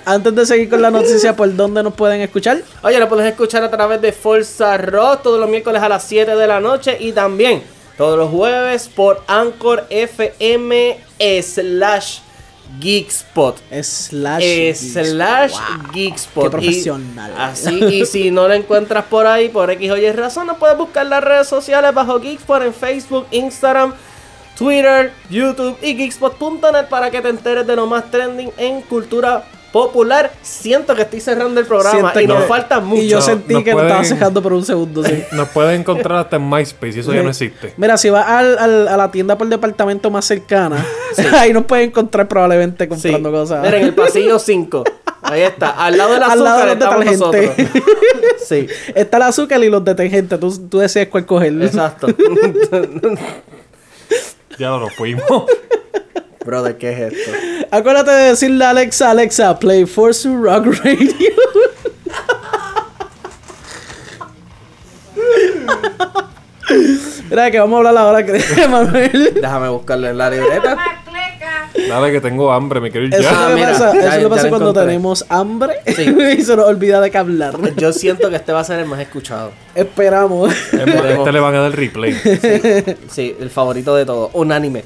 [0.04, 2.62] antes de seguir con la noticia, ¿por dónde nos pueden escuchar?
[2.82, 6.34] Oye, lo puedes escuchar a través de Forza Rock todos los miércoles a las 7
[6.36, 7.62] de la noche y también
[7.96, 10.98] todos los jueves por Anchor FM
[11.42, 12.18] slash
[12.80, 13.56] Geekspot.
[13.82, 14.42] Slash.
[14.42, 14.92] Eh, Geeks.
[15.10, 15.92] slash Wow.
[15.92, 16.42] Geekspot.
[16.42, 17.34] Qué Y profesional.
[17.38, 20.76] así, y si no la encuentras por ahí, por X o Y razón, no puedes
[20.76, 23.94] buscar las redes sociales bajo Geekspot en Facebook, Instagram,
[24.58, 30.30] Twitter, YouTube y Geekspot.net para que te enteres de lo más trending en cultura popular.
[30.40, 33.02] Siento que estoy cerrando el programa Siento y nos que- falta mucho.
[33.02, 35.24] Y yo No, sentí no que lo estaba pueden- cejando por un segundo, sí.
[35.32, 37.74] Nos pueden encontrar hasta en MySpace y eso ya no existe.
[37.76, 40.86] Mira, si vas al, al- a la tienda por departamento más cercana,
[41.38, 42.88] ahí nos puedes encontrar probablemente Sí.
[42.88, 43.62] comprando cosas.
[43.64, 44.84] Mira, en el pasillo 5.
[45.22, 45.70] Ahí está.
[45.70, 47.32] Al lado del Al azúcar lado de los estamos nosotros.
[47.32, 47.82] detergentes.
[48.46, 50.38] Sí, Está el azúcar y los detergentes.
[50.38, 51.52] Tú, tú decides cuál coger.
[51.62, 52.06] exacto.
[54.58, 55.44] Ya nos fuimos.
[56.44, 57.30] Brother, ¿qué es esto?
[57.70, 61.08] Acuérdate de decirle a Alexa, Alexa, play Forza Rock Radio.
[67.30, 68.32] Mira que vamos a hablar ahora que
[68.68, 69.34] Manuel.
[69.34, 70.76] Déjame buscarle en la libreta.
[71.88, 73.44] Dale que tengo hambre, me quiero ir Eso ya.
[73.46, 74.86] Ah, le mira, pasa, ya- eso le ya pasa cuando encontré.
[74.86, 76.16] tenemos hambre Sí.
[76.38, 77.54] y se nos olvida de que hablar.
[77.76, 79.52] Yo siento que este va a ser el más escuchado.
[79.74, 80.52] Esperamos.
[80.72, 82.14] Este le van a dar replay.
[83.08, 84.30] Sí, el favorito de todos.
[84.34, 84.84] Unánime.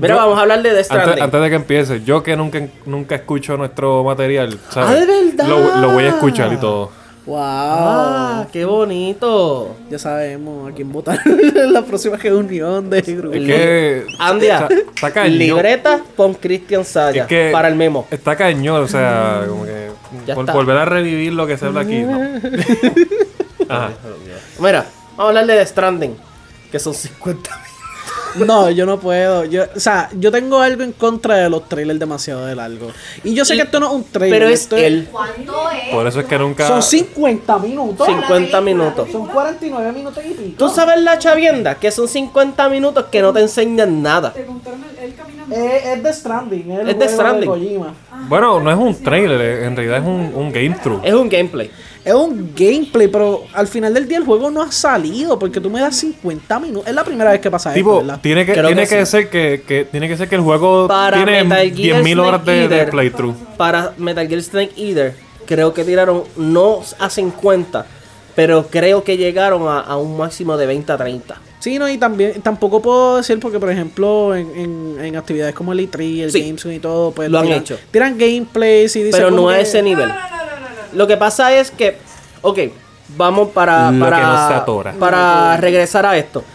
[0.00, 1.08] Mira, vamos a hablar de Stranding.
[1.10, 4.90] Antes, antes de que empiece, yo que nunca, nunca escucho nuestro material, ¿sabes?
[4.90, 5.46] Ah, ¿de verdad?
[5.46, 6.90] Lo, lo voy a escuchar y todo.
[7.28, 7.38] Wow.
[7.40, 9.76] Ah, qué bonito.
[9.90, 13.34] Ya sabemos a quién votar en la próxima reunión de grupo.
[13.36, 14.06] Es que.
[14.18, 15.38] Andia, Está, está cañón.
[15.38, 18.06] libreta con Christian Saya Es que- para el memo.
[18.10, 19.90] Está cañón, o sea, como que.
[20.26, 20.54] Ya por- está.
[20.54, 22.18] volver a revivir lo que se habla aquí, ¿no?
[23.68, 23.90] Ajá.
[24.58, 26.16] Mira, vamos a hablar de The Stranding,
[26.72, 27.67] que son 50 mil.
[28.36, 29.44] No, yo no puedo.
[29.44, 32.90] Yo, o sea, yo tengo algo en contra de los trailers demasiado de largo.
[33.24, 34.38] Y yo sé Y- que esto no es un trailer.
[34.40, 35.08] Pero es esto él.
[35.90, 36.66] Por eso es que nunca.
[36.66, 38.06] Son 50 minutos.
[38.06, 39.08] 50 minutos.
[39.10, 40.54] Son 49 minutos y pico.
[40.58, 41.74] ¿Tú sabes la chavienda?
[41.76, 44.32] Que son 50 minutos que no te enseñan nada.
[45.50, 46.70] Eh, es de Stranding.
[46.72, 47.48] Es, el Es Death Stranding.
[47.48, 47.94] Kojima.
[48.28, 51.00] Bueno, no es un trailer, en realidad es un, un game through.
[51.04, 51.70] Es un gameplay.
[52.08, 55.68] Es un gameplay, pero al final del día el juego no ha salido porque tú
[55.68, 56.88] me das 50 minutos.
[56.88, 58.20] Es la primera vez que pasa Tipo, esto, ¿verdad?
[58.22, 61.16] tiene que, Creo tiene que ser que, que tiene que ser que el juego Para
[61.18, 63.34] tiene Metal Gear 10.000 horas de, playthrough.
[63.58, 65.14] Para Metal Gear Snake Eater,
[65.46, 67.84] creo que tiraron no a 50,
[68.34, 71.40] pero creo que llegaron a, a un máximo de 20 a 30.
[71.58, 75.72] Sí, no, y también tampoco puedo decir porque, por ejemplo, en, en, en actividades como
[75.72, 76.40] el E3, el Sí.
[76.42, 77.78] Gamescom y todo, pues Lo han tiran, hecho.
[77.90, 80.08] tiran gameplays y dicen Pero no a ese nivel.
[80.98, 81.96] Lo que pasa es que,
[82.42, 82.58] ok,
[83.16, 84.92] vamos para, Lo para, que no se atora.
[84.98, 86.42] para regresar a esto.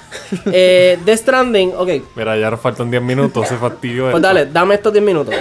[0.52, 4.20] Eh, The Stranding, ok, Mira, ya nos faltan 10 minutos, se fastidió pues esto.
[4.20, 5.34] dale, dame estos 10 minutos.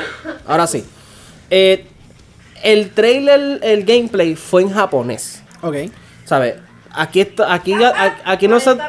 [0.46, 0.86] Ahora sí.
[1.50, 1.84] Eh,
[2.62, 5.42] el trailer, el gameplay fue en japonés.
[5.62, 5.74] Ok.
[6.24, 6.54] ¿Sabes?
[6.94, 7.74] aquí está, aquí,
[8.24, 8.86] aquí nosotros,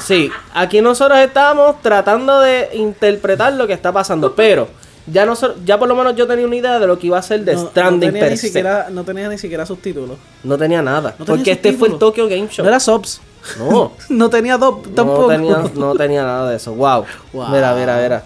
[0.00, 4.68] sí, aquí nosotros estamos tratando de interpretar lo que está pasando, pero
[5.12, 7.22] ya nosotros, ya por lo menos yo tenía una idea de lo que iba a
[7.22, 8.46] ser de No, no Stranding tenía per ni se.
[8.46, 10.16] siquiera, no tenía ni siquiera subtítulos.
[10.44, 11.98] No tenía nada, No tenía porque este fue el.
[11.98, 12.64] Tokyo Game Show.
[12.64, 13.20] No era subs.
[13.58, 13.92] No.
[14.08, 15.22] No tenía dos tampoco.
[15.22, 16.74] No tenía, no tenía nada de eso.
[16.74, 17.04] Wow.
[17.32, 17.48] Wow.
[17.48, 18.24] Mira, mira, mira.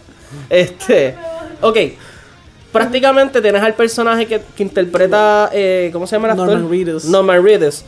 [0.50, 1.14] Este.
[1.60, 1.76] Ok.
[2.72, 5.48] Prácticamente tienes al personaje que, que interpreta.
[5.52, 6.48] eh, ¿Cómo se llama el actor?
[6.48, 7.04] Norman Reedus.
[7.04, 7.84] Norman Reedus.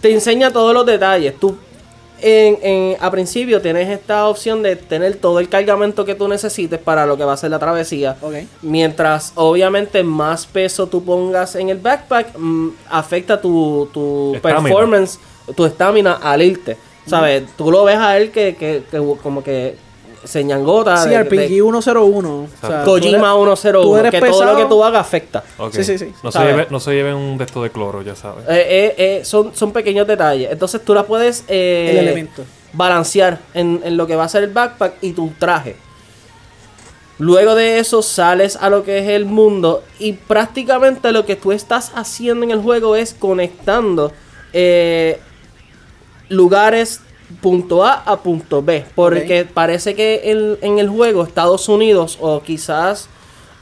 [0.00, 1.38] Te enseña todos los detalles.
[1.40, 1.56] Tú.
[2.22, 6.78] En, en- a principio tienes esta opción de tener todo el cargamento que tú necesites
[6.78, 8.16] para lo que va a ser la travesía.
[8.22, 8.34] Ok.
[8.62, 15.18] Mientras obviamente más peso tú pongas en el backpack, mm, afecta tu, tu performance,
[15.56, 16.76] tu estamina al irte.
[17.04, 17.42] ¿Sabes?
[17.56, 19.76] Tú lo ves a él que, que, que como que
[20.24, 20.96] se ñangota.
[20.98, 22.30] Sí, de- RPG de 101.
[22.30, 23.82] O sea, Kojima tú eres- 101.
[23.82, 25.42] tú eres Que todo lo que tú hagas afecta.
[25.72, 26.12] Sí, sí, sí.
[26.22, 28.44] No se, lleve, no se lleven un de estos de cloro, ya sabes.
[28.48, 30.50] Eh, eh, eh, son, son pequeños detalles.
[30.50, 32.44] Entonces tú la puedes eh, El elemento.
[32.72, 35.76] balancear en, en lo que va a ser el backpack y tu traje.
[37.18, 41.52] Luego de eso sales a lo que es el mundo y prácticamente lo que tú
[41.52, 44.12] estás haciendo en el juego es conectando
[44.52, 45.20] eh,
[46.28, 47.00] lugares
[47.40, 48.84] punto A a punto B.
[48.94, 53.08] Porque parece que el- en el juego Estados Unidos o quizás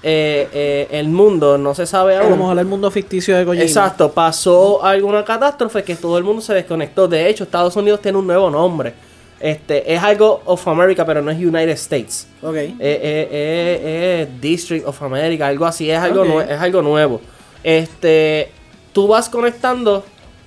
[0.03, 2.39] eh, eh, el mundo, no se sabe A lo aún.
[2.39, 3.63] mejor el mundo ficticio de Kojima.
[3.65, 7.07] Exacto, pasó alguna catástrofe que todo el mundo se desconectó.
[7.07, 8.95] De hecho, Estados Unidos tiene un nuevo nombre.
[9.39, 12.27] Este, es algo of America, pero no es United States.
[12.43, 12.55] Ok.
[12.57, 17.21] Eh, eh, District of America, algo así, es algo, es nuevo.
[17.63, 18.51] Este,
[18.93, 20.03] tú vas conectando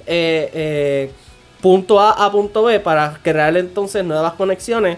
[0.06, 1.12] eh,
[1.64, 4.98] punto A a punto B para crear entonces nuevas conexiones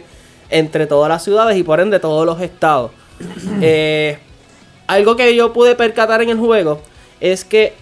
[0.49, 2.91] entre todas las ciudades y por ende todos los estados.
[3.61, 4.17] Eh,
[4.87, 6.81] algo que yo pude percatar en el juego
[7.21, 7.73] es que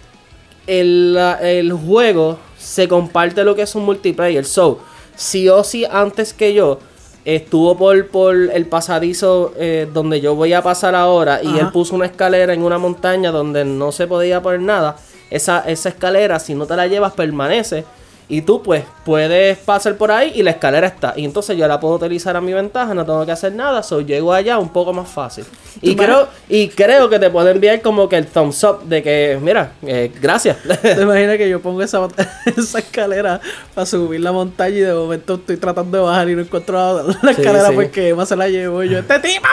[0.66, 4.44] el, el juego se comparte lo que es un multiplayer.
[4.44, 4.80] So,
[5.16, 6.78] sí o sí, antes que yo,
[7.24, 11.60] estuvo por, por el pasadizo eh, donde yo voy a pasar ahora y Ajá.
[11.60, 14.96] él puso una escalera en una montaña donde no se podía poner nada.
[15.30, 17.84] Esa, esa escalera, si no te la llevas, permanece.
[18.26, 21.12] Y tú, pues, puedes pasar por ahí y la escalera está.
[21.14, 23.82] Y entonces yo la puedo utilizar a mi ventaja, no tengo que hacer nada.
[23.82, 25.44] So, llego allá un poco más fácil.
[25.82, 29.38] Y creo, y creo que te puedo enviar como que el thumbs up de que,
[29.42, 30.56] mira, eh, gracias.
[30.80, 32.00] ¿Te imaginas que yo pongo esa,
[32.56, 33.40] esa escalera
[33.74, 37.02] para subir la montaña y de momento estoy tratando de bajar y no encuentro la,
[37.02, 37.74] la Sí, escalera sí.
[37.74, 39.48] porque Emma se la llevo y yo, ¡este tipo!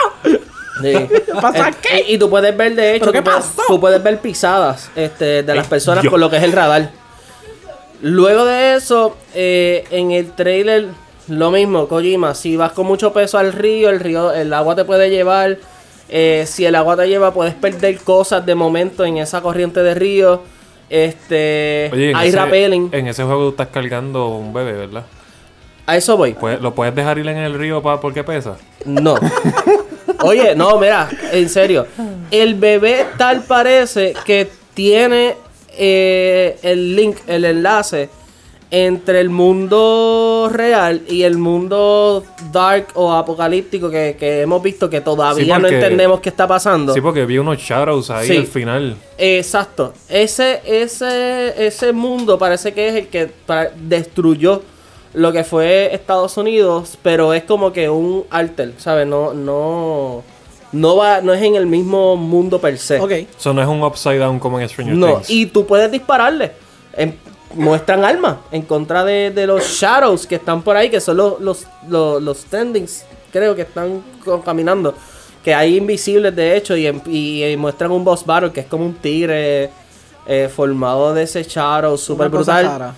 [0.80, 0.94] Sí.
[1.42, 2.04] ¿Pasa Eh, qué?
[2.14, 3.62] Y tú puedes ver, de hecho, ¿Pero qué tú, puedes, pasó?
[3.68, 6.52] tú puedes ver pisadas este, de las Eh, personas yo- con lo que es el
[6.52, 6.90] radar.
[8.02, 10.86] Luego de eso, eh, en el trailer,
[11.28, 12.34] lo mismo, Kojima.
[12.34, 15.56] Si vas con mucho peso al río, el río, el agua te puede llevar.
[16.08, 19.94] Eh, si el agua te lleva, puedes perder cosas de momento en esa corriente de
[19.94, 20.42] río.
[20.90, 22.90] Este, Oye, hay ese, rappelling.
[22.92, 25.04] en ese juego tú estás cargando un bebé, ¿verdad?
[25.86, 26.34] A eso voy.
[26.34, 28.56] Puedes- ¿Lo puedes dejar ir en el río pa, porque pesa?
[28.84, 29.14] No.
[30.24, 31.86] Oye, no, mira, en serio.
[32.30, 35.34] El bebé tal parece que tiene
[35.76, 38.08] eh, el link, el enlace
[38.70, 45.02] entre el mundo real y el mundo dark o apocalíptico que, que hemos visto que
[45.02, 46.94] todavía Sí, no entendemos qué está pasando.
[46.94, 48.36] Sí, porque vi unos shadows ahí Sí.
[48.38, 48.96] al final.
[49.18, 49.92] Exacto.
[50.08, 53.30] Ese, ese, ese mundo parece que es el que
[53.76, 54.62] destruyó
[55.14, 59.06] lo que fue Estados Unidos, pero es como que un alter, ¿sabes?
[59.06, 60.22] No, no,
[60.72, 62.98] no va, no es en el mismo mundo per se.
[63.00, 63.10] Ok.
[63.38, 65.30] Eso no es un upside down como en Stranger No, Things.
[65.30, 66.52] y tú puedes dispararle.
[66.94, 67.18] En-
[67.54, 71.38] muestran armas en contra de, de los shadows que están por ahí, que son los,
[71.40, 74.02] los, los, los standings, creo que están
[74.44, 74.94] caminando.
[75.44, 78.66] Que hay invisibles de hecho y, en- y, y muestran un boss battle que es
[78.66, 79.70] como un tigre
[80.26, 82.94] eh, formado de ese shadow cosa brutal.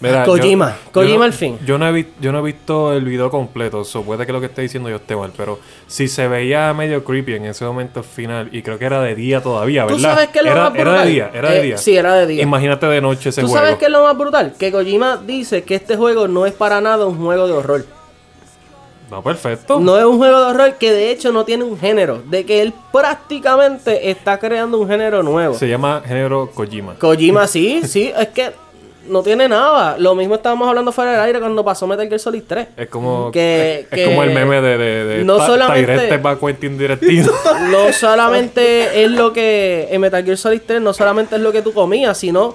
[0.00, 1.58] Mira, Kojima, Kojima no- al fin.
[1.66, 4.46] Yo no, he yo no he visto el video completo, so puede que lo que
[4.46, 5.58] esté diciendo yo esté mal, pero
[5.88, 9.42] si se veía medio creepy en ese momento final, y creo que era de día
[9.42, 10.14] todavía, ¿Tú ¿verdad?
[10.14, 11.04] sabes qué es lo era, más era brutal?
[11.06, 11.78] de día, era de Eh, día.
[11.78, 12.42] sí, era de día.
[12.42, 13.64] Imagínate de noche ese ¿Tú juego.
[13.64, 14.54] sabes qué es lo más brutal?
[14.58, 17.84] Que Kojima dice que este juego no es para nada un juego de horror.
[19.10, 19.80] No, perfecto.
[19.80, 22.22] No es un juego de horror que de hecho no tiene un género.
[22.26, 25.54] De que él prácticamente está creando un género nuevo.
[25.54, 26.94] Se llama género Kojima.
[26.96, 28.52] Kojima sí, sí, es que
[29.08, 29.96] no tiene nada.
[29.98, 32.68] Lo mismo estábamos hablando fuera del aire cuando pasó Metal Gear Solid 3.
[32.76, 37.32] Es como, Que- es, como el meme de, de, de no solamente- va Quentin Directivo.
[37.70, 41.62] No solamente es lo que en Metal Gear Solid 3 no solamente es lo que
[41.62, 42.54] tú comías, sino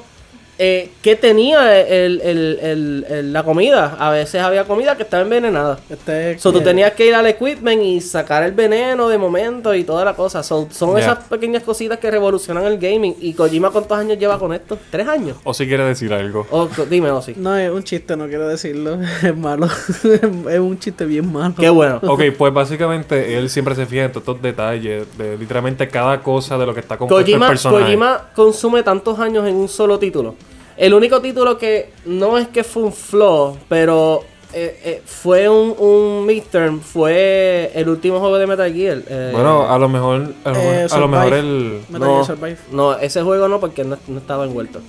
[0.60, 3.96] eh, ¿qué tenía el- el- el- el- la comida?
[4.00, 5.80] A veces había comida que estaba envenenada.
[5.90, 9.84] Este, So, tú tenías que ir al equipment y sacar el veneno de momento y
[9.84, 10.44] toda la cosa.
[10.44, 13.16] So, son esas pequeñas cositas que revolucionan el gaming.
[13.20, 14.78] ¿Y Kojima cuántos años lleva con esto?
[14.92, 15.38] ¿Tres años?
[15.44, 16.46] O si quiere decir algo.
[16.52, 17.34] O, dime, Osi.
[17.36, 19.00] No, es un chiste, no quiero decirlo.
[19.24, 19.68] Es malo.
[20.52, 21.56] es un chiste bien malo.
[21.58, 22.00] Qué bueno.
[22.14, 26.58] Ok, pues básicamente él siempre se fija en todos estos detalles de literalmente cada cosa
[26.58, 27.84] de lo que está compuesto el Kojima, personaje.
[27.86, 30.36] Kojima consume tantos años en un solo título.
[30.78, 35.76] El único título que no es que fue un flaw, pero eh, eh, fue un,
[35.78, 39.02] un midterm, fue el último juego de Metal Gear.
[39.08, 41.08] eh, Bueno, a lo mejor, a lo, Eh, mejor- a lo Survive.
[41.18, 41.82] mejor el...
[41.90, 42.58] Metal no, Gear Survive.
[42.72, 44.80] no, ese juego no, porque no, no estaba envuelto.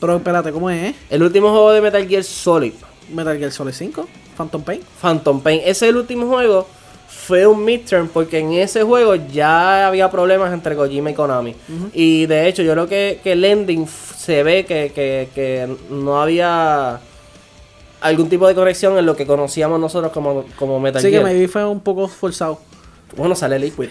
[0.00, 0.94] Pero espérate, ¿cómo es?
[1.10, 2.72] El último juego de Metal Gear Solid,
[3.12, 4.80] Metal Gear Solid 5, Phantom Pain.
[5.00, 5.60] Phantom Pain.
[5.64, 6.66] Ese el último juego
[7.26, 11.54] fue un midterm porque en ese juego ya había problemas entre Kojima y Konami.
[11.92, 16.20] Y de hecho, yo creo que, que el ending se ve que, que- que no
[16.20, 17.00] había
[18.00, 21.22] algún tipo de conexión en lo que conocíamos nosotros como, como Metal que Gear.
[21.24, 22.60] maybe fue un poco forzado.
[23.16, 23.88] Bueno, sale Liquid.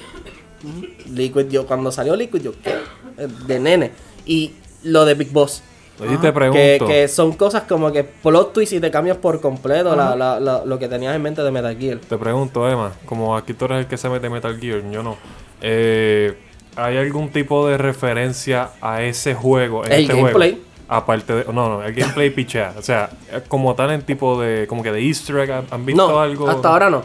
[1.13, 2.72] Liquid, yo cuando salió Liquid, yo, ¿qué?
[3.17, 3.91] Eh, De nene.
[4.26, 4.52] Y
[4.84, 5.62] lo de Big Boss.
[5.97, 6.88] Te pregunto.
[6.88, 10.65] que son cosas como que plot twist y te cambias por completo la- la- la-
[10.65, 11.97] lo que tenías en mente de Metal Gear.
[11.99, 15.15] Te pregunto, Emma, como aquí tú eres el que se mete Metal Gear, yo no.
[15.62, 16.36] Eh,
[16.75, 19.86] ¿Hay algún tipo de referencia a ese juego?
[19.86, 20.51] En El este gameplay.
[20.53, 20.65] Juego?
[20.88, 21.43] Aparte de.
[21.45, 22.73] No, no, el gameplay pichea.
[22.77, 23.10] O sea,
[23.47, 24.65] como tal en tipo de.
[24.67, 26.49] Como que de Easter egg, ¿han- ¿han visto No, algo?
[26.49, 27.03] hasta ahora no.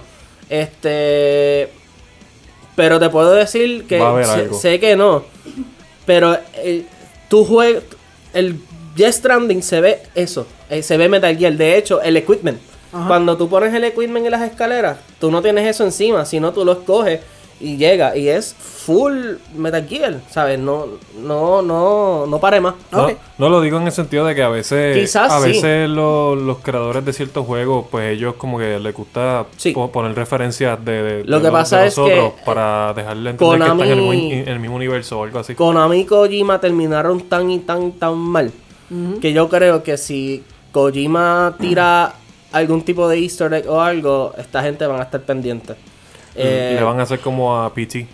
[0.49, 1.71] Este.
[2.75, 4.01] Pero te puedo decir que
[4.61, 5.25] sé, que no.
[6.07, 6.87] Pero eh,
[7.29, 7.81] tu juego.
[8.35, 8.61] El
[8.99, 10.47] Jet Stranding se ve eso.
[10.69, 11.55] eh, se ve Metal Gear.
[11.55, 12.59] De hecho, el equipment.
[12.93, 13.07] Ajá.
[13.07, 16.65] Cuando tú pones el equipment en las escaleras, tú no tienes eso encima, sino tú
[16.65, 17.21] lo escoges
[17.61, 18.17] y llega.
[18.17, 20.59] Y es full Metal Gear, ¿sabes?
[20.59, 20.87] No,
[21.21, 22.75] no, no, no pare más.
[22.91, 26.35] No, no lo digo en el sentido de que a veces Quizás a veces lo-
[26.35, 29.73] los creadores de ciertos juegos pues ellos como que les gusta Sí.
[29.93, 33.31] poner referencias de, de- Lo de que los- pasa de es nosotros que, para dejarle
[33.31, 36.59] entender que están en el, en el mismo universo o algo así Konami y Kojima
[36.61, 38.51] terminaron tan y tan tan mal
[39.21, 42.15] que yo creo que si Kojima tira
[42.53, 45.77] algún tipo de easter egg o algo, esta gente van a estar pendientes.
[46.35, 48.07] Eh, le van a hacer como a PT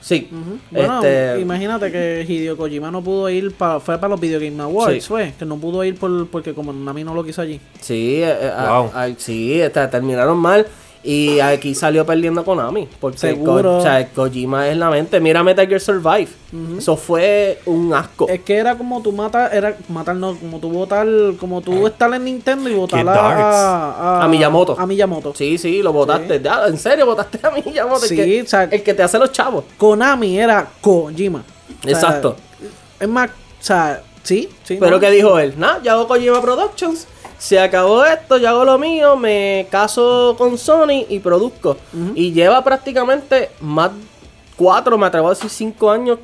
[0.00, 0.28] Sí.
[0.70, 4.62] Bueno, este, imagínate que Hideo Kojima no pudo ir para fue para los Video Game
[4.62, 5.08] Awards, Sí.
[5.08, 7.58] fue, que no pudo ir por, porque como Nami no lo quiso allí.
[7.80, 8.90] Sí, eh, eh, a- Wow.
[8.94, 10.66] a- sí, este, terminaron mal.
[11.06, 12.88] Y aquí salió perdiendo Konami.
[12.98, 13.62] Porque Seguro.
[13.72, 15.20] Ko- o sea, Kojima es la mente.
[15.20, 16.28] Mira Metal Gear Survive.
[16.78, 18.26] Eso fue un asco.
[18.28, 21.06] Es que era como tú matar, era matar no, como tú votar,
[21.38, 21.62] como Eh.
[21.62, 24.76] tú estar en Nintendo y votar a, a, A Miyamoto.
[24.78, 25.34] A Miyamoto.
[25.34, 26.40] Sí, sí, lo votaste.
[26.68, 27.62] ¿En serio votaste a mí?
[27.74, 29.64] Ya, el, Sí, que, o sea- el que te hace los chavos.
[29.76, 31.40] Konami era Kojima.
[31.80, 32.36] O sea, Exacto.
[32.98, 34.76] Es más, o sea, sí, sí.
[34.80, 35.00] Pero no.
[35.00, 37.06] que dijo él, nada, yo hago Kojima Productions,
[37.38, 41.76] se acabó esto, yo hago lo mío, me caso con Sony y produzco.
[42.16, 43.92] Y lleva prácticamente más
[44.56, 46.18] cuatro, me atrevo a decir cinco años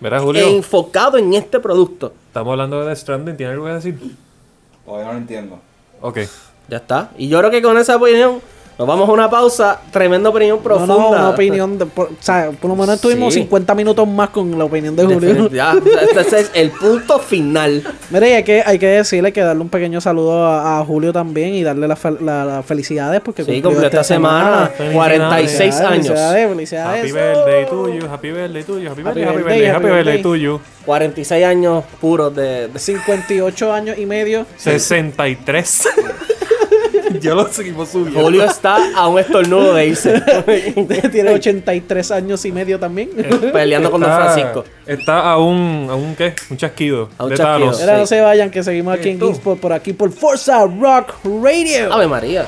[0.00, 2.14] Verá Julio enfocado en este producto.
[2.28, 3.98] estamos hablando de Death Stranding ¿tiene algo que decir?
[4.84, 5.58] Todavía no lo entiendo.
[6.00, 6.18] ok
[6.68, 7.10] Ya está.
[7.18, 8.40] Y yo creo que con esa opinión
[8.80, 9.78] nos vamos a una pausa.
[9.92, 10.94] Tremenda opinión profunda.
[10.94, 13.40] no, una opinión de, por, o sea, por lo menos estuvimos Sí.
[13.40, 15.50] 50 minutos más con la opinión de Julio.
[15.50, 15.74] Ya,
[16.16, 17.84] este es el punto final.
[18.08, 20.84] Mira, y hay que, hay que decirle, hay que darle un pequeño saludo a, a
[20.86, 24.70] Julio también y darle las fel- la- las felicidades porque Sí, cumplió cumplió esta semana
[24.74, 24.94] Felicidades.
[24.94, 25.90] 46 años.
[26.06, 27.00] Felicidades, felicidades.
[27.02, 30.22] Happy birthday tuyo, happy birthday tuyo, happy birthday, happy birthday, happy happy birthday birthday.
[30.22, 30.60] tuyo.
[30.86, 34.46] 46 años puros de, de 58 años y medio.
[34.56, 35.88] 63.
[37.20, 38.20] Yo lo seguimos subiendo.
[38.20, 40.22] Julio está a un estornudo de irse.
[41.10, 43.10] Tiene 83 años y medio también.
[43.52, 44.64] Peleando con Don Francisco.
[44.86, 46.34] Está a un, a un ¿qué?
[46.50, 47.10] Un chasquido.
[47.18, 47.70] A un de chasquido.
[47.80, 49.20] Ahora no se vayan, que seguimos aquí en.
[49.20, 51.92] Geekspot por aquí por Forza Rock Radio.
[51.92, 52.46] Ave María.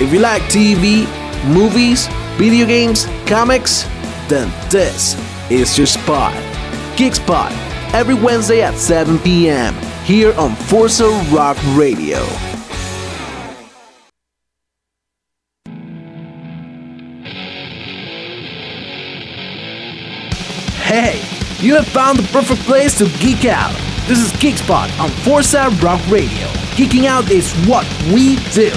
[0.00, 1.08] If you like TV,
[1.52, 2.06] movies,
[2.36, 3.82] video games, comics,
[4.28, 5.16] then this
[5.50, 6.32] is your spot.
[6.96, 7.50] Geek Spot,
[7.92, 9.74] every Wednesday at 7 p.m.
[10.04, 12.24] here on Forza Rock Radio.
[20.84, 21.20] Hey,
[21.58, 23.74] you have found the perfect place to geek out.
[24.06, 26.46] This is Geek Spot on Forza Rock Radio.
[26.76, 28.70] Geeking out is what we do.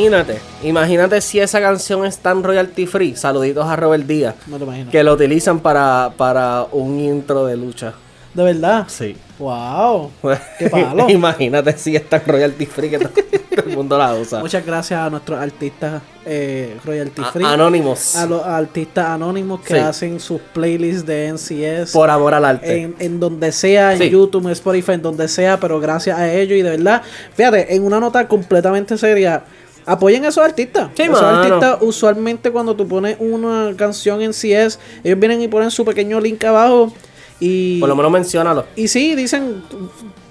[0.00, 3.16] Imagínate, imagínate si esa canción es tan royalty free.
[3.16, 4.34] Saluditos a Robert Díaz.
[4.46, 4.90] No te imagino.
[4.90, 7.92] Que lo utilizan para, para un intro de lucha.
[8.34, 8.84] De verdad.
[8.88, 9.16] Sí.
[9.40, 10.10] Wow.
[10.58, 11.08] Qué palo.
[11.10, 13.08] imagínate si es tan royalty free que to-
[13.56, 14.38] todo el mundo la usa.
[14.38, 17.44] Muchas gracias a nuestros artistas eh, royalty A- free.
[17.44, 18.14] Anonymous.
[18.14, 19.80] A los artistas anónimos que Sí.
[19.80, 21.90] hacen sus playlists de NCS.
[21.92, 22.82] Por amor al arte.
[22.82, 24.10] en, en donde sea, en Sí.
[24.10, 27.02] YouTube, en Spotify, en donde sea, pero gracias a ellos y de verdad,
[27.34, 29.42] fíjate, en una nota completamente seria,
[29.86, 30.88] apoyen a esos artistas.
[30.96, 31.38] Sí, esos mano.
[31.38, 36.20] artistas, usualmente cuando tú pones una canción en CS, ellos vienen y ponen su pequeño
[36.20, 36.92] link abajo
[37.40, 37.80] y...
[37.80, 38.66] Por lo menos menciónalo.
[38.76, 39.62] Y sí, dicen,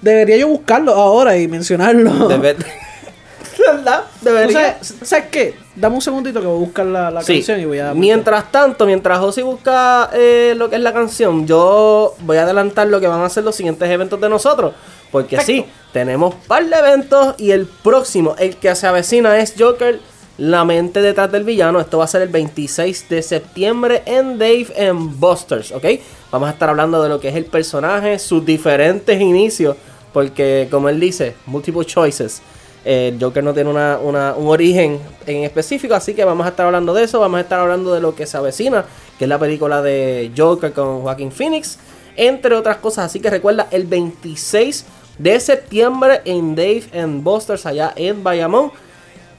[0.00, 2.28] debería yo buscarlo ahora y mencionarlo.
[2.28, 2.56] Debe-
[3.58, 4.04] ¿Verdad?
[4.20, 4.78] Debería.
[4.80, 5.54] O sea, ¿sabes qué?
[5.76, 7.34] Dame un segundito que voy a buscar la, la Sí.
[7.34, 7.94] canción y voy a...
[7.94, 12.88] Mientras tanto, mientras José busca eh, lo que es la canción, yo voy a adelantar
[12.88, 14.74] lo que van a ser los siguientes eventos de nosotros.
[15.12, 20.00] Porque sí, tenemos par de eventos y el próximo, el que se avecina es Joker,
[20.38, 21.80] la mente detrás del villano.
[21.80, 25.84] Esto va a ser el 26 de septiembre en Dave and Busters, ¿ok?
[26.32, 29.76] Vamos a estar hablando de lo que es el personaje, sus diferentes inicios.
[30.12, 32.42] Porque como él dice, multiple choices.
[32.84, 36.64] Eh, Joker no tiene una, una- un origen en específico, así que vamos a estar
[36.66, 37.20] hablando de eso.
[37.20, 38.84] Vamos a estar hablando de lo que se avecina,
[39.18, 41.78] que es la película de Joker con Joaquin Phoenix,
[42.16, 43.06] entre otras cosas.
[43.06, 44.86] Así que recuerda, el 26
[45.18, 48.72] de septiembre en Dave and Busters, allá en Bayamón.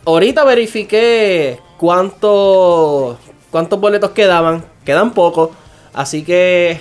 [0.05, 3.17] Ahorita verifiqué cuántos
[3.49, 4.63] cuántos boletos quedaban.
[4.85, 5.49] Quedan pocos.
[5.93, 6.79] Así que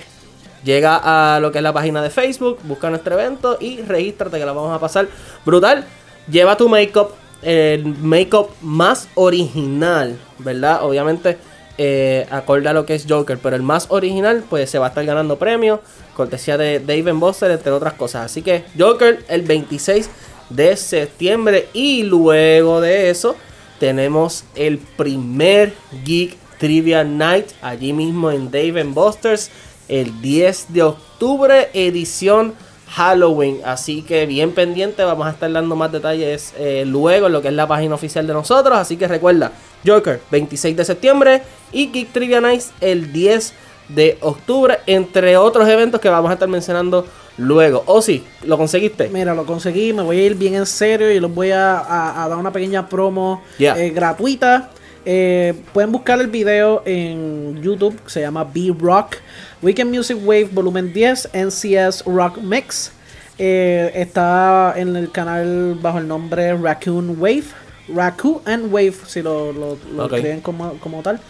[0.65, 1.01] llega
[1.37, 4.53] a lo que es la página de Facebook, busca nuestro evento y regístrate que la
[4.53, 5.09] vamos a pasar
[5.45, 5.85] brutal.
[6.29, 7.11] Lleva tu make-up,
[7.43, 10.85] el make-up más original, ¿verdad?
[10.85, 11.39] Obviamente,
[11.79, 12.43] eh, a
[12.73, 15.81] lo que es Joker, pero el más original, pues se va a estar ganando premios,
[16.15, 18.27] cortesía de Dave Buster, entre otras cosas.
[18.27, 20.11] Así que Joker el 26
[20.51, 23.37] de septiembre y luego de eso
[23.79, 25.73] tenemos el primer
[26.05, 29.51] Geek Trivia Night allí mismo en Dave Busters
[29.89, 32.55] el 10 de octubre edición
[32.91, 37.41] Halloween así que bien pendiente vamos a estar dando más detalles eh, luego en lo
[37.43, 39.53] que es la página oficial de nosotros así que recuerda
[39.87, 43.55] Joker 26 de septiembre y Geek Trivia Night el 10
[43.91, 47.07] de octubre entre otros eventos que vamos a estar mencionando
[47.39, 51.11] luego o sí lo conseguiste Mira, lo conseguí, me voy a ir bien en serio
[51.13, 53.79] y los voy a, a- a dar una pequeña promo Yeah.
[53.79, 54.71] eh, gratuita.
[55.07, 59.17] Eh, pueden buscar el video en YouTube, se llama B-Rock.
[59.63, 62.93] Weekend Music Wave Volumen 10, NCS Rock Mix.
[63.39, 67.45] Eh, está en el canal bajo el nombre Raccoon Wave.
[67.89, 71.21] Raccoon and Wave, si lo, lo, escriben como, como tal.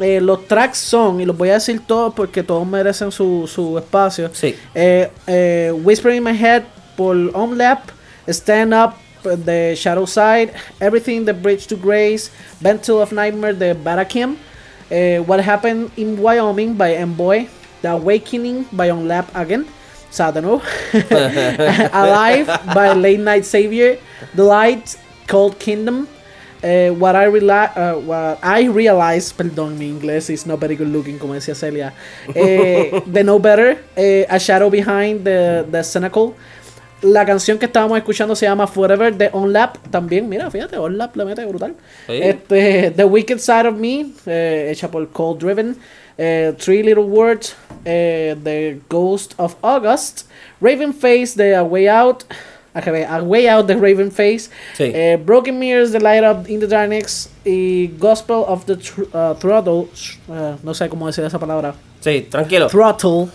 [0.00, 3.78] Eh, los tracks son, y los voy a decir todos porque todos merecen su, su
[3.78, 4.30] espacio.
[4.32, 4.56] Sí.
[4.74, 6.64] Eh, eh, Whisper in My Head
[6.96, 7.90] por Omlap,
[8.26, 8.94] Stand Up
[9.44, 14.36] de Shadow Side, Everything the Bridge to Grace, Ventil of Nightmare de Barakim,
[15.26, 17.46] What Happened in Wyoming by Emboy,
[17.82, 19.66] The Awakening by Omlap again.
[20.10, 20.60] O sea, de nuevo.
[21.92, 23.98] Alive by Late Night Savior,
[24.34, 24.96] The Light
[25.28, 26.08] Cold Kingdom,
[26.62, 31.18] eh, what, I uh, what I Realize, perdón, mi inglés is not very good looking,
[31.18, 31.92] como decía Celia.
[32.34, 36.34] Eh, the Know Better, eh, A Shadow Behind the, the Cynical.
[37.02, 39.78] La canción que estábamos escuchando se llama Forever de Onlap.
[39.90, 41.74] También, mira, fíjate, Onlap le mete brutal.
[42.06, 42.20] Sí.
[42.20, 45.76] Este, the Wicked Side of Me, eh, hecha por Cold Driven.
[46.22, 47.54] Eh, Three Little Words,
[47.86, 50.26] eh, The Ghost of August.
[50.60, 52.24] Raven Face de A Way Out.
[52.74, 54.50] A Way Out de Raven Face.
[54.76, 54.84] Sí.
[54.94, 57.30] Eh, Broken Mirrors, The Light Up in the Darkness.
[57.44, 59.88] Y Gospel of the Thr- uh, Throttle.
[60.28, 61.74] uh, no sé cómo decir esa palabra.
[62.02, 63.28] sí tranquilo Throttle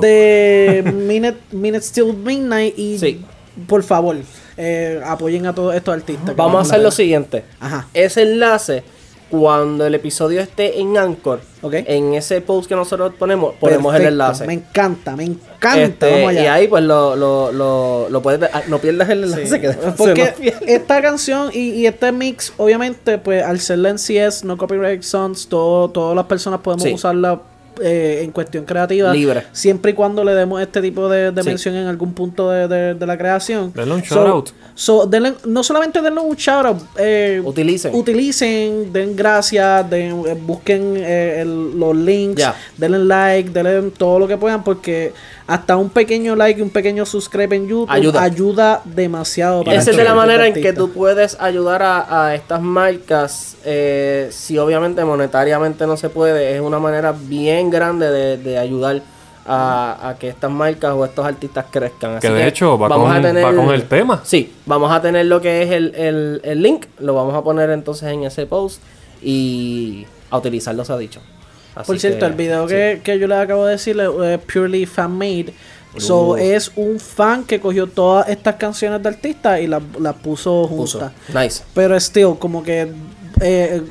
[0.00, 3.24] de Minute, Minute Till Midnight y Sí.
[3.66, 4.16] por favor
[4.58, 6.34] eh, apoyen a todos estos artistas.
[6.36, 7.44] Vamos a hacer lo siguiente.
[7.60, 7.86] Ajá.
[7.94, 8.82] Ese enlace,
[9.30, 11.74] cuando el episodio esté en Anchor, Ok.
[11.86, 14.46] en ese post que nosotros ponemos, ponemos el enlace.
[14.46, 15.80] Me encanta, me encanta.
[15.82, 16.42] Este, Vamos allá.
[16.42, 18.50] y ahí pues lo, lo, lo, lo puedes ver.
[18.54, 22.52] Ah, No pierdas el enlace que después se Porque esta canción y, y este mix,
[22.56, 26.94] obviamente, pues al ser la NCS, no copyright songs, todo, todas las personas podemos Sí.
[26.94, 27.40] usarla
[27.82, 29.12] eh, en cuestión creativa.
[29.12, 29.44] Libre.
[29.52, 31.48] Siempre y cuando le demos este tipo de, de Sí.
[31.48, 33.72] mención en algún punto de, de- de la creación.
[33.74, 34.50] Denle un So- shout-out.
[34.74, 37.94] so, denle- no solamente denle un shout out, eh, Utilicen.
[37.94, 42.54] utilicen, den gracias, den- eh, busquen eh, el- los links, Ya.
[42.76, 45.12] denle like, denle todo lo que puedan porque
[45.46, 48.22] hasta un pequeño like y un pequeño subscribe en YouTube Ayuda.
[48.22, 49.64] ayuda, demasiado.
[49.64, 53.56] para Esa es de la manera en que tú puedes ayudar a, a estas marcas.
[53.64, 59.02] eh, si obviamente monetariamente no se puede, es una manera bien grande de, de ayudar
[59.46, 62.16] a, a que estas marcas o estos artistas crezcan.
[62.16, 64.20] Así Que de hecho va con- va con el tema.
[64.24, 67.70] Sí, vamos a tener lo que es el, el, el link, lo vamos a poner
[67.70, 68.82] entonces en ese post
[69.22, 71.20] y a utilizarlo se ha dicho.
[71.74, 72.74] Así Por cierto, que, el video sí.
[72.74, 75.54] que, que yo les acabo de decir es purely fan made.
[75.96, 76.36] So, Uh.
[76.36, 80.98] es un fan que cogió todas estas canciones de artistas y las las puso puso.
[81.00, 81.12] juntas.
[81.34, 81.62] Nice.
[81.74, 82.92] Pero still, como que
[83.40, 83.82] eh,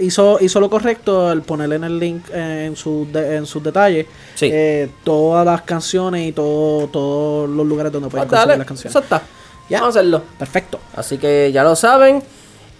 [0.00, 3.62] hizo, hizo lo correcto al ponerle en el link eh, en sus de- en sus
[3.62, 4.48] detalles Sí.
[4.52, 8.90] eh, todas las canciones y todo, todos los lugares donde pueden Pues conseguir las canciones.
[8.90, 9.22] eso está.
[9.68, 9.80] Ya.
[9.80, 10.22] Vamos a hacerlo.
[10.38, 10.80] Perfecto.
[10.96, 12.22] Así que ya lo saben.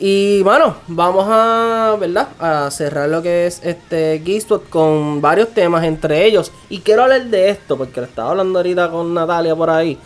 [0.02, 2.28] Y bueno, vamos a, ¿verdad?
[2.38, 6.50] A cerrar lo que es este Geekspot con varios temas entre ellos.
[6.70, 9.98] Y quiero hablar de esto porque lo estaba hablando ahorita con Natalia por ahí.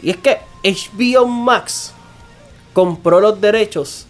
[0.00, 1.92] Y es que HBO Max
[2.72, 4.06] compró los derechos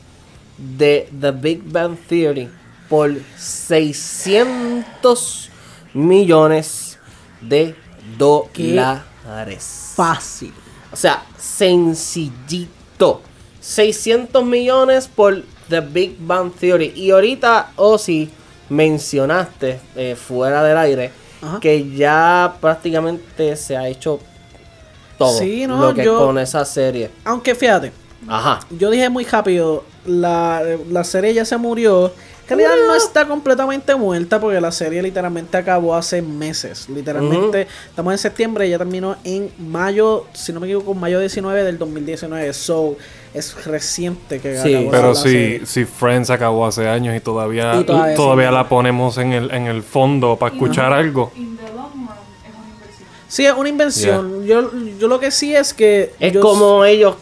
[0.57, 2.49] de The Big Bang Theory
[2.89, 5.51] por 600
[5.95, 6.99] millones
[7.41, 7.75] de
[8.19, 9.93] dólares.
[9.95, 10.53] Fácil.
[10.93, 13.23] O sea, sencillito.
[13.61, 16.93] 600 millones por The Big Bang Theory.
[16.95, 18.31] Y ahorita, Ozzy,
[18.69, 21.11] mencionaste eh, fuera del aire
[21.43, 21.59] Ajá.
[21.61, 24.21] que ya prácticamente se ha hecho
[25.19, 27.11] todo Sí, no, lo que yo- con esa serie.
[27.25, 27.93] Aunque fíjate,
[28.29, 28.61] Ajá.
[28.71, 32.13] yo dije muy rápido, la, la serie ya se murió.
[32.49, 36.89] En realidad no está completamente muerta porque la serie literalmente acabó hace meses.
[36.89, 41.65] Literalmente estamos en septiembre y ya terminó en mayo, si no me equivoco, mayo 19
[41.65, 42.53] del 2019.
[42.53, 42.97] So,
[43.35, 45.67] es reciente que Sí, acabó Pero la si, serie.
[45.67, 48.55] si Friends acabó hace años y todavía, Y todavía todavía, sí.
[48.55, 51.33] la ponemos en el, en el fondo para escuchar algo.
[51.35, 53.07] Una inversión.
[53.29, 54.45] Sí, es una invención.
[54.47, 56.13] Yo, yo lo que sí es que...
[56.21, 57.17] Es yo- como ellos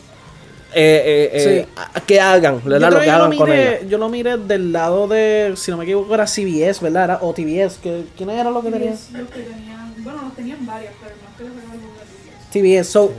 [0.75, 2.03] eh, eh, eh, Sí.
[2.07, 2.93] que hagan, Yo, ¿verdad?
[2.93, 3.71] Lo que lo hagan con ella.
[3.81, 7.05] miré, yo lo miré del lado de, si no me equivoco, era CBS, ¿verdad?
[7.05, 7.79] Era, o TBS.
[7.83, 8.93] Que, ¿Quiénes eran los que tenían?
[8.95, 11.53] Es los que tenían, bueno, los tenían varias, pero más que los
[12.51, 12.83] TBS.
[12.83, 12.89] TBS.
[12.91, 13.13] So,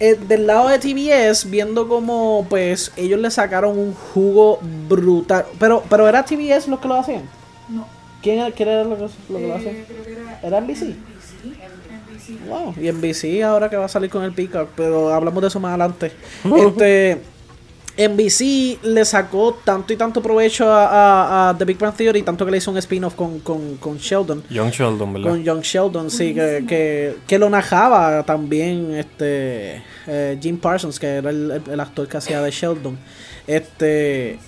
[0.00, 4.58] eh, del lado de TBS, viendo como pues ellos le sacaron un jugo
[4.88, 5.44] brutal.
[5.58, 7.22] Pero, pero era TBS los que lo hacían.
[7.68, 7.86] No.
[8.22, 9.84] ¿Quién era, quién era lo que, lo que lo Eh, hacían?
[9.86, 10.40] creo que era.
[10.42, 10.82] ¿Era NBC?
[10.82, 10.94] NBC.
[12.48, 15.60] Wow, y NBC ahora que va a salir con el Peacock, pero hablamos de eso
[15.60, 16.12] más adelante.
[16.56, 17.20] este
[17.98, 22.44] NBC le sacó tanto y tanto provecho a, a- a The Big Bang Theory, tanto
[22.46, 24.42] que le hizo un spin-off con, con, con Sheldon.
[24.48, 25.30] Young Sheldon, ¿verdad?
[25.30, 31.06] Con Young Sheldon, sí, que, que, que lo narraba también este eh, Jim Parsons, que
[31.08, 32.96] era el, el- el actor que hacía de Sheldon.
[33.46, 34.38] Este.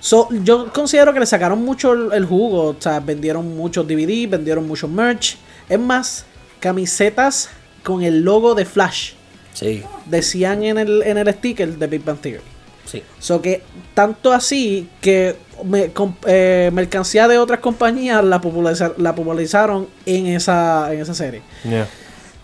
[0.00, 2.68] So, yo considero que le sacaron mucho el, el jugo.
[2.70, 5.36] O sea, vendieron muchos DVD, vendieron mucho merch.
[5.68, 6.24] Es más,
[6.68, 7.50] camisetas
[7.82, 9.12] con el logo de Flash.
[9.52, 12.42] Sí, Decían en el, en el sticker de Big Bang Theory.
[12.86, 13.02] sí.
[13.20, 13.62] So que
[13.94, 20.26] tanto así que me- com- eh, mercancía de otras compañías la, populariza- la popularizaron en
[20.26, 21.42] esa, en esa serie.
[21.64, 21.86] Yeah.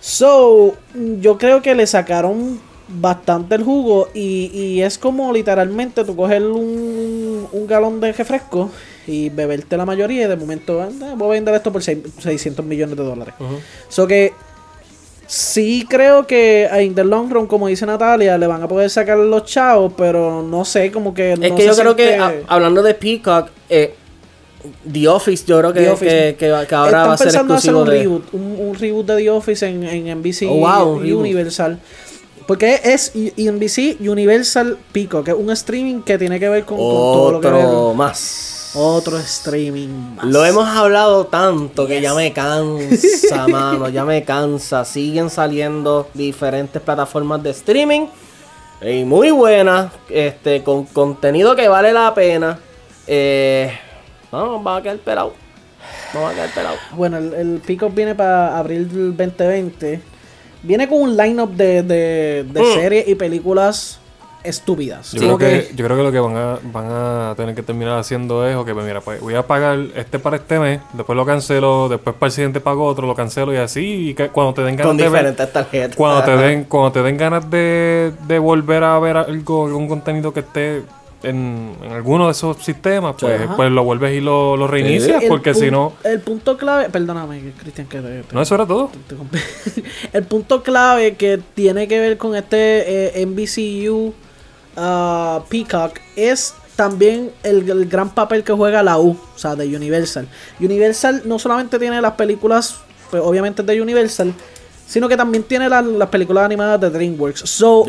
[0.01, 0.77] So,
[1.21, 6.43] yo creo que le sacaron bastante el jugo y, y es como literalmente tú coger
[6.43, 8.71] un, un galón de refresco
[9.07, 12.65] y beberte la mayoría y de momento "Ah, voy a vender esto por seis- 600
[12.65, 13.35] millones de dólares.
[13.89, 14.33] So que
[15.27, 19.17] sí creo que en the long run, como dice Natalia, le van a poder sacar
[19.19, 21.33] los chavos, pero no sé, como que...
[21.33, 23.95] Es no que yo creo que, a- hablando de Peacock, eh,
[24.93, 27.85] The Office, yo creo que, que, que- que ahora Están va a ser hacer un
[27.87, 27.91] de...
[27.99, 31.13] reboot, un, un reboot de The Office en, en NBC Oh, wow, y.
[31.13, 31.79] Universal.
[32.47, 36.87] Porque es NBC Universal Pico, que es un streaming que tiene que ver con, con
[36.89, 38.57] todo lo que Otro más.
[38.75, 40.27] Otro streaming más.
[40.27, 43.89] Lo hemos hablado tanto que ya me cansa, mano.
[43.89, 44.85] Ya me cansa.
[44.85, 48.07] Siguen saliendo diferentes plataformas de streaming.
[48.83, 49.93] Y muy buenas.
[50.09, 52.59] Este, con contenido que vale la pena.
[53.07, 53.73] Eh,
[54.31, 55.33] no, va a quedar pelado.
[56.15, 56.77] Vamos a quedar pelado.
[56.93, 60.01] Bueno, el, el Peacock viene para abril del 2020.
[60.63, 62.75] Viene con un lineup de, de, de Mm.
[62.75, 63.99] series y películas
[64.45, 65.13] estúpidas.
[65.13, 67.99] Yo, creo que, yo creo que lo que van a, van a tener que terminar
[67.99, 71.27] haciendo es, ok, pues mira, pues voy a pagar este para este mes, después lo
[71.27, 74.63] cancelo, después para el siguiente pago otro, lo cancelo y así, y que cuando te
[74.63, 75.97] den ganas Con de ver, diferentes tarjetas.
[75.97, 80.33] cuando te den, cuando te den ganas de, de volver a ver algo, algún contenido
[80.33, 80.83] que esté
[81.23, 83.55] en, en alguno de esos sistemas, pues, Ajá.
[83.55, 86.89] pues lo vuelves y lo, lo reinicias, el porque si no, El punto clave...
[86.89, 88.91] Perdóname, Cristian, que te- te- no, eso era todo.
[89.07, 89.83] te
[90.17, 94.15] el punto clave que tiene que ver con este eh, NBCU
[94.77, 99.67] ah, Peacock es también el, el gran papel que juega la U, o sea, de
[99.77, 100.27] Universal.
[100.59, 102.77] Universal no solamente tiene las películas,
[103.11, 104.33] pues, obviamente de Universal,
[104.87, 107.41] sino que también tiene la- las películas animadas de DreamWorks.
[107.49, 107.85] So,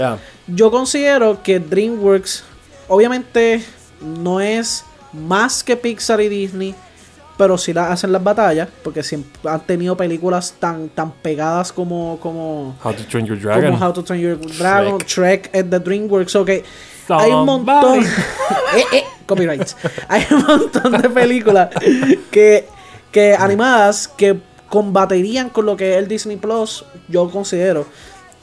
[0.48, 2.44] yo considero que DreamWorks,
[2.90, 3.64] obviamente,
[4.02, 6.76] no es más que Pixar y Disney,
[7.42, 12.20] pero sí la hacen las batallas, porque siempre han tenido películas tan, tan pegadas como,
[12.22, 13.72] como, How to Train Your Dragon.
[13.72, 15.50] como How to Train Your Dragon, Shrek.
[15.52, 16.50] Shrek, at the DreamWorks, ok.
[17.10, 17.82] Hay un montón.
[17.82, 18.06] Somebody.
[18.78, 19.76] eh, eh, copyrights.
[20.08, 21.70] Hay un montón de películas
[22.30, 22.68] que,
[23.12, 24.38] que animadas que
[24.70, 27.88] combaterían con lo que es el Disney Plus, yo considero.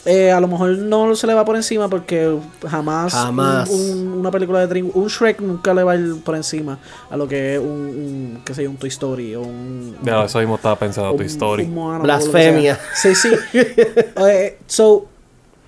[0.04, 3.68] Eh, a lo mejor no se le va por encima porque jamás, Jamás.
[3.68, 6.78] un- un- una película de Dream, un Shrek nunca le va a ir por encima
[7.10, 10.22] a lo que es un, un qué sé yo, un Toy Story o un Ya,
[10.24, 11.64] eso mismo estaba pensando, tu story.
[11.64, 12.78] un Moana, Blasfemia.
[12.94, 13.30] Sí, sí.
[13.52, 15.06] Eh, so,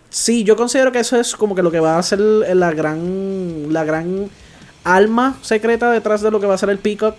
[0.08, 3.72] sí, yo considero que eso es como que lo que va a ser la gran,
[3.72, 4.30] la gran
[4.84, 7.16] alma secreta detrás de lo que va a ser el Peacock.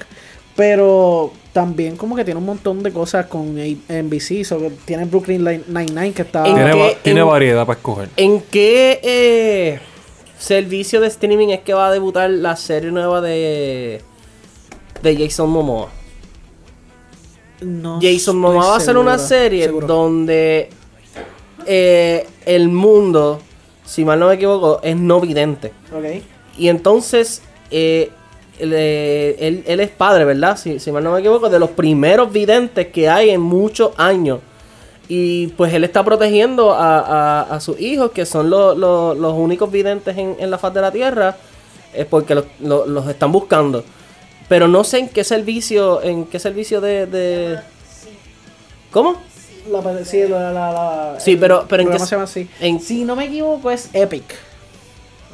[0.55, 4.43] Pero también como que tiene un montón de cosas con NBC.
[4.45, 6.45] So, que tiene Brooklyn Nine-Nine que está...
[6.47, 8.09] ¿En Tiene, va- tiene en- variedad para escoger.
[8.17, 9.79] ¿En qué eh,
[10.37, 14.01] servicio de streaming es que va a debutar la serie nueva de,
[15.01, 15.89] de Jason Momoa?
[17.61, 19.85] No Jason Momoa va a hacer una serie seguro.
[19.87, 20.69] donde
[21.67, 23.39] eh, el mundo,
[23.85, 25.71] si mal no me equivoco, es no vidente.
[25.95, 26.23] Ok.
[26.57, 28.09] Y entonces, eh,
[28.61, 30.57] eh, él- él es padre, ¿verdad?
[30.57, 34.39] Si, si mal no me equivoco, de los primeros videntes que hay en muchos años.
[35.07, 39.33] Y pues él está protegiendo a, a- a sus hijos, que son lo- lo- los
[39.33, 41.35] únicos videntes en, en la faz de la tierra,
[41.93, 43.83] es porque los, lo- los están buscando.
[44.47, 47.05] Pero no sé en qué servicio, en qué servicio de...
[47.07, 47.59] de-
[48.91, 49.15] ¿Cómo?
[49.71, 52.49] La, sí, la, la, la- Sí, el pero- pero ¿en qué se llama así.
[52.59, 54.23] en- Si no me equivoco es Epic.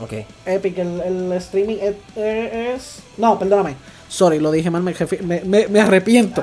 [0.01, 0.13] Ok.
[0.45, 3.75] Epic, el, el streaming es, es- No, perdóname.
[4.09, 6.41] Sorry, lo dije mal, me, refi- me, me- me arrepiento.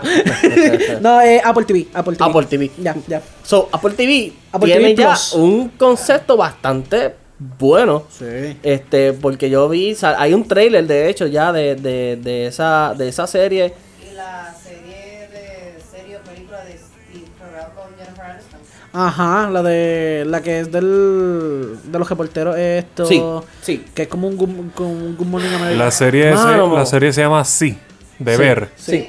[1.00, 1.86] no, eh, Apple TV.
[1.94, 2.30] Apple TV.
[2.30, 2.70] Apple TV.
[2.78, 3.22] Ya, ya.
[3.42, 5.32] So, Apple TV Apple tiene TV ya Plus.
[5.32, 7.14] un concepto bastante
[7.58, 8.04] bueno.
[8.10, 8.58] Sí.
[8.62, 13.08] Este, porque yo vi, hay un trailer de hecho ya de, de, de esa, de
[13.08, 13.72] esa serie.
[14.10, 14.53] Y la
[18.92, 20.24] Ajá, la de.
[20.26, 21.76] La que es del.
[21.84, 23.06] De los reporteros, esto.
[23.06, 23.20] Sí,
[23.62, 23.84] sí.
[23.94, 25.84] Que es como un un Good Morning America.
[25.84, 27.76] La serie, Mano, la serie se llama Sí,
[28.18, 28.68] de ver.
[28.76, 29.08] Sí.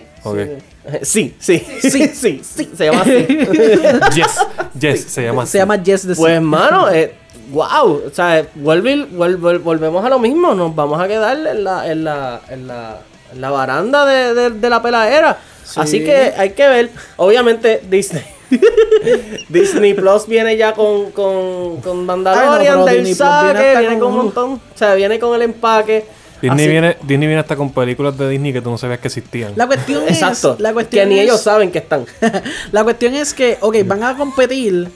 [1.03, 3.27] Sí, sí, sí, sí, sí, se llama así.
[4.15, 4.39] Yes,
[4.79, 5.51] yes, se llama así.
[5.53, 7.13] Se llama Yes the Pues, mano, eh,
[7.51, 11.63] wow, o sea, vuelve, vuel- vuel- volvemos a lo mismo, nos vamos a quedar en
[11.63, 12.99] la, en la, en la,
[13.33, 15.37] en la baranda de, de- de la peladera.
[15.75, 18.23] Así que hay que ver, obviamente Disney.
[19.49, 23.79] Disney Plus viene ya con, con, con Mandalorian no, del Disney Plus viene saque, hasta
[23.81, 26.05] viene, con un montón, o sea, viene con el empaque.
[26.41, 29.07] Disney Así- viene, Disney viene hasta con películas de Disney que tú no sabías que
[29.07, 29.53] existían.
[29.55, 30.59] La cuestión Exacto, es.
[30.59, 32.05] La cuestión que ni es- ellos saben que están.
[32.71, 34.89] La cuestión es que, ok, van a competir,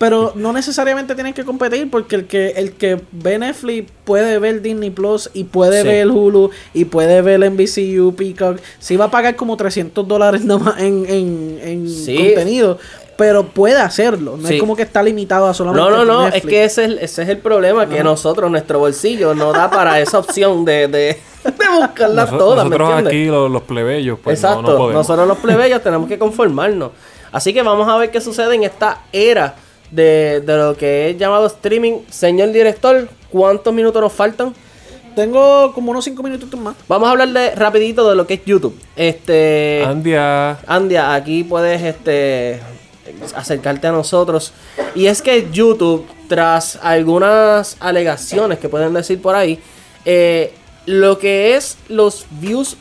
[0.00, 4.62] pero no necesariamente tienen que competir porque el que el que ve Netflix puede ver
[4.62, 5.88] Disney Plus y puede Sí.
[5.88, 8.58] ver Hulu y puede ver NBCU, Peacock.
[8.78, 12.16] Sí va a pagar como 300 dólares nomás en, en, en Sí.
[12.16, 12.78] contenido,
[13.18, 14.38] pero puede hacerlo.
[14.38, 14.54] No Sí.
[14.54, 16.44] es como que está limitado a solamente No, no, no, Netflix.
[16.44, 19.70] es que ese es, el- ese es el problema, que nosotros, nuestro bolsillo, no da
[19.70, 24.42] para esa opción de, de, de buscarlas todas, ¿me nosotros aquí, los, los plebeyos, pues
[24.42, 24.94] no, Exacto, no podemos.
[25.06, 26.92] nosotros los plebeyos tenemos que conformarnos.
[27.32, 29.56] Así que vamos a ver qué sucede en esta era
[29.90, 32.00] de, de lo que es llamado streaming.
[32.10, 34.54] Señor director, ¿cuántos minutos nos faltan?
[35.14, 36.76] Tengo como unos 5 minutos más.
[36.88, 38.78] Vamos a hablar de rapidito de lo que es YouTube.
[38.96, 39.84] Este...
[39.84, 42.60] Andia, Andia, aquí puedes este
[43.34, 44.52] acercarte a nosotros.
[44.94, 49.58] Y es que YouTube, tras algunas alegaciones que pueden decir por ahí,
[50.04, 50.54] eh,
[50.86, 52.76] lo que es los views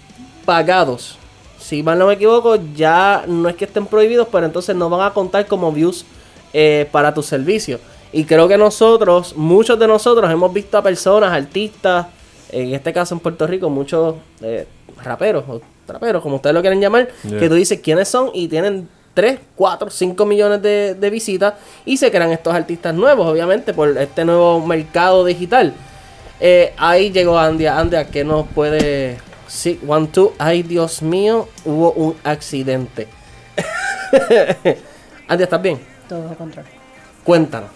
[0.45, 1.18] pagados,
[1.60, 5.01] si mal no me equivoco, ya no es que estén prohibidos, pero entonces no van
[5.01, 6.05] a contar como views
[6.54, 7.80] eh, para tu servicio.
[8.12, 12.08] Y creo que nosotros, muchos de nosotros, hemos visto a personas, artistas,
[12.52, 14.66] en este caso en Puerto Rico, muchos eh,
[15.04, 17.39] raperos o traperos, como ustedes lo quieren llamar, Yeah.
[17.39, 21.54] que tú dices quiénes son y tienen 3, 4, 5 millones de, de visitas
[21.86, 25.74] y se crean estos artistas nuevos, obviamente, por este nuevo mercado digital.
[26.39, 27.78] Eh, ahí llegó Andia.
[27.78, 29.18] Andia, ¿qué nos puede...?
[29.47, 30.34] Sí, one, two.
[30.38, 33.08] Ay, Dios mío, hubo un accidente.
[35.28, 35.80] Andia, ¿estás bien?
[36.10, 36.72] Todo contrario.
[37.24, 37.70] Cuéntanos.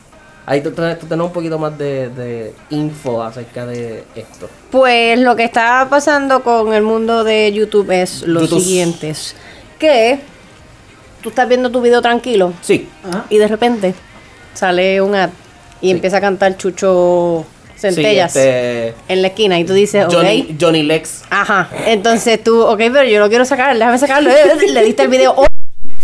[0.45, 4.49] Ahí tú, tenés un poquito más de, de info acerca de esto.
[4.71, 8.59] Pues lo que está pasando con el mundo de YouTube es lo YouTube.
[8.61, 9.09] siguiente.
[9.11, 9.35] es
[9.79, 10.19] Que
[11.21, 12.89] tú estás viendo tu video tranquilo Sí.
[13.29, 13.93] y de repente
[14.53, 15.29] sale un ad
[15.79, 15.91] y Sí.
[15.91, 17.45] empieza a cantar Chucho
[17.77, 20.13] Centellas Sí, este, en la esquina y tú dices, ok.
[20.13, 21.23] Johnny, Johnny Lex.
[21.29, 21.69] Ajá.
[21.87, 24.29] Entonces tú, ok, pero yo lo quiero sacar, déjame sacarlo.
[24.73, 25.33] Le diste el video.
[25.37, 25.45] oh,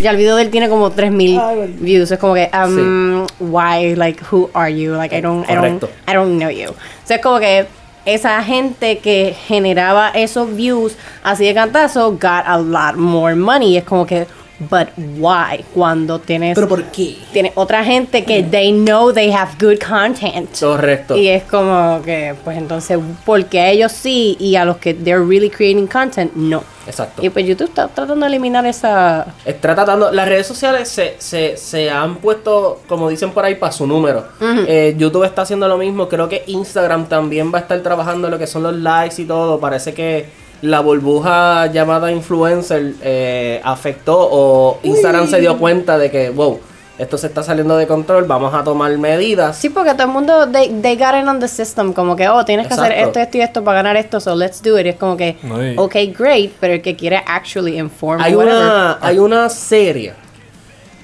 [0.02, 1.40] Ya el video de él tiene como 3000
[1.80, 2.10] views.
[2.12, 3.96] Es como que, um, why?
[3.96, 4.94] Like, who are you?
[4.94, 5.84] Like, I don't, I don't.
[6.08, 6.70] I don't know you.
[6.70, 7.68] O sea, es como que
[8.06, 13.78] esa gente que generaba esos views así de cantazo got a lot more money.
[13.78, 14.26] Es como que,
[14.60, 15.64] but why?
[15.74, 17.18] Cuando tienes, ¿Pero por qué?
[17.32, 20.50] tienes otra gente que they know they have good content.
[20.60, 21.16] Correcto.
[21.16, 25.50] Y es como que, pues entonces, porque ellos sí y a los que they're really
[25.50, 26.64] creating content, no.
[26.88, 27.24] Exacto.
[27.24, 29.28] Y pues YouTube está tratando de eliminar esa...
[29.46, 33.72] Está tratando, las redes sociales se, se, se han puesto, como dicen por ahí, para
[33.72, 34.26] su número.
[34.42, 36.10] Eh, YouTube está haciendo lo mismo.
[36.10, 39.60] Creo que Instagram también va a estar trabajando lo que son los likes y todo.
[39.60, 40.26] Parece que
[40.62, 46.60] la burbuja llamada influencer eh, afectó o Instagram se dio cuenta de que, wow,
[46.98, 49.56] esto se está saliendo de control, vamos a tomar medidas.
[49.58, 52.44] Sí, porque todo el mundo, they, they got in on the system, como que, oh,
[52.44, 53.08] tienes que hacer Exacto.
[53.08, 54.86] esto, esto y esto para ganar esto, so let's do it.
[54.86, 58.36] Y es como que, No, y- ok, great, pero el que quiere actually inform Hay
[58.36, 60.14] whatever, una, hay una serie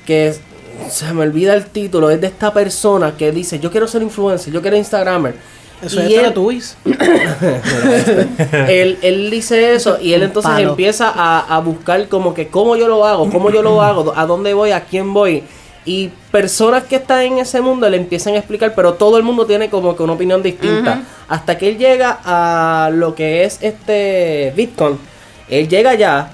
[0.06, 0.42] que es-
[0.90, 4.52] se me olvida el título, es de esta persona que dice, yo quiero ser influencer,
[4.54, 5.36] yo quiero Instagramer.
[5.86, 6.78] Eso Y es él- Teletubbies.
[8.68, 10.70] él, él dice eso y él entonces palo.
[10.72, 14.26] empieza a, a buscar como que cómo yo lo hago, cómo yo lo hago, a
[14.26, 15.44] dónde voy, a quién voy.
[15.88, 19.46] Y personas que están en ese mundo le empiezan a explicar, pero todo el mundo
[19.46, 21.04] tiene como que una opinión distinta.
[21.28, 24.98] Hasta que él llega a lo que es este Bitcoin.
[25.48, 26.30] Él llega allá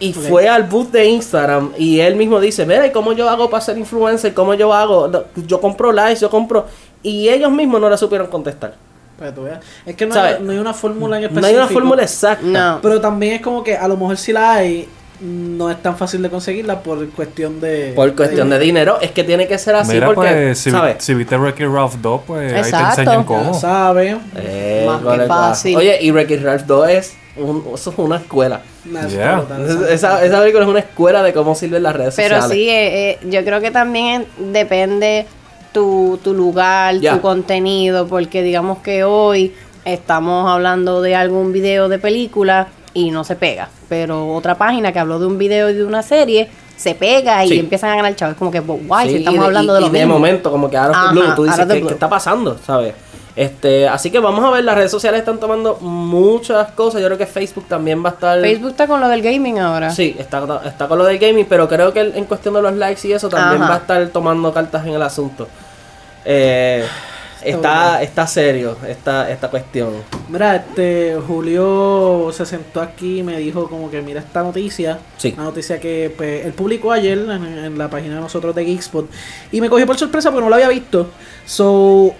[0.00, 3.50] y fue al booth de Instagram y él mismo dice, mira, ¿y cómo yo hago
[3.50, 4.32] para ser influencer?
[4.32, 5.10] ¿Cómo yo hago?
[5.46, 6.66] Yo compro likes, yo compro...
[7.02, 8.74] Y ellos mismos no le supieron contestar.
[9.18, 9.60] Veas.
[9.86, 10.38] Es que no, ¿Sabes?
[10.38, 11.40] hay, no hay una fórmula en específico.
[11.42, 12.44] No hay una fórmula exacta.
[12.44, 12.78] No.
[12.82, 14.88] Pero también es como que a lo mejor si la hay,
[15.20, 17.92] no es tan fácil de conseguirla por cuestión de...
[17.94, 20.96] Por cuestión de dinero, es que tiene que ser así Mira, porque, pues, si, ¿sabes?
[21.04, 22.96] si viste Wreck-It Ralph 2, pues ahí Exacto.
[22.96, 23.54] te enseñan Ya cómo.
[23.54, 24.16] sabe.
[24.36, 25.76] Eh, Más que vale, fácil.
[25.76, 28.62] Oye, y Wreck-It Ralph 2 es, un- eso es una escuela.
[28.84, 29.44] Yeah.
[29.88, 30.24] Esa, ¿sabes?
[30.26, 32.56] esa- película es una escuela de cómo sirven las redes Pero sociales.
[32.56, 35.26] sí, eh, eh, yo creo que también depende
[35.72, 39.54] tu, tu lugar, tu contenido, porque digamos que hoy
[39.84, 44.98] estamos hablando de algún video de película y no se pega, pero otra página que
[44.98, 47.58] habló de un video y de una serie se pega y Sí.
[47.58, 49.80] empiezan a ganar chavos, como que guay, Sí, si y estamos de- hablando y- de
[49.80, 51.88] lo y de momento, como que ahora Ajá, tú dices, out of the ¿qué, blue.
[51.88, 52.58] qué está pasando?
[52.64, 52.94] ¿Sabes?
[53.34, 57.00] Este, así que vamos a ver, las redes sociales están tomando muchas cosas.
[57.00, 58.40] Yo creo que Facebook también va a estar.
[58.40, 59.90] Facebook está con lo del gaming ahora.
[59.90, 63.06] Sí, está, está con lo del gaming, pero creo que en cuestión de los likes
[63.08, 63.70] y eso también Ajá.
[63.70, 65.48] va a estar tomando cartas en el asunto.
[66.24, 66.84] Eh,
[67.42, 69.94] está, está serio esta, esta cuestión.
[70.28, 74.98] Mira, este Julio se sentó aquí y me dijo como que mira esta noticia.
[75.16, 75.32] Sí.
[75.34, 79.08] Una noticia que pues, él publicó ayer en, en la página de nosotros de Geekspot.
[79.50, 81.08] Y me cogió por sorpresa porque no lo había visto.
[81.46, 82.14] So,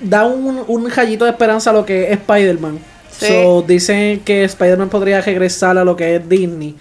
[0.00, 2.78] da un, un rayito de esperanza a lo que es Spider-Man.
[3.10, 3.26] Sí.
[3.26, 6.74] So, dicen que Spider-Man podría regresar a lo que es Disney.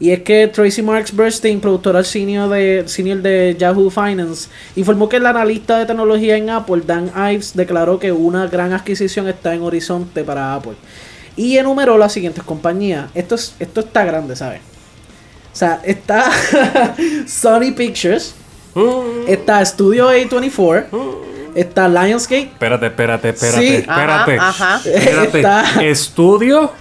[0.00, 5.16] Y es que Tracy Marks Bernstein, productora senior de, senior de Yahoo Finance, informó que
[5.16, 9.62] el analista de tecnología en Apple, Dan Ives, declaró que una gran adquisición está en
[9.62, 10.74] horizonte para Apple.
[11.36, 13.10] Y enumeró las siguientes compañías.
[13.14, 14.60] Esto, es, esto está grande, ¿sabes?
[15.52, 16.30] O sea, está
[17.26, 18.34] Sony Pictures,
[19.26, 20.86] está Studio A24,
[21.60, 23.74] está Lionsgate, Espérate, espérate, espérate, Sí.
[23.76, 24.38] espérate.
[24.38, 24.80] Ajá, ajá.
[24.88, 25.38] Espérate.
[25.38, 26.72] Está- Estudio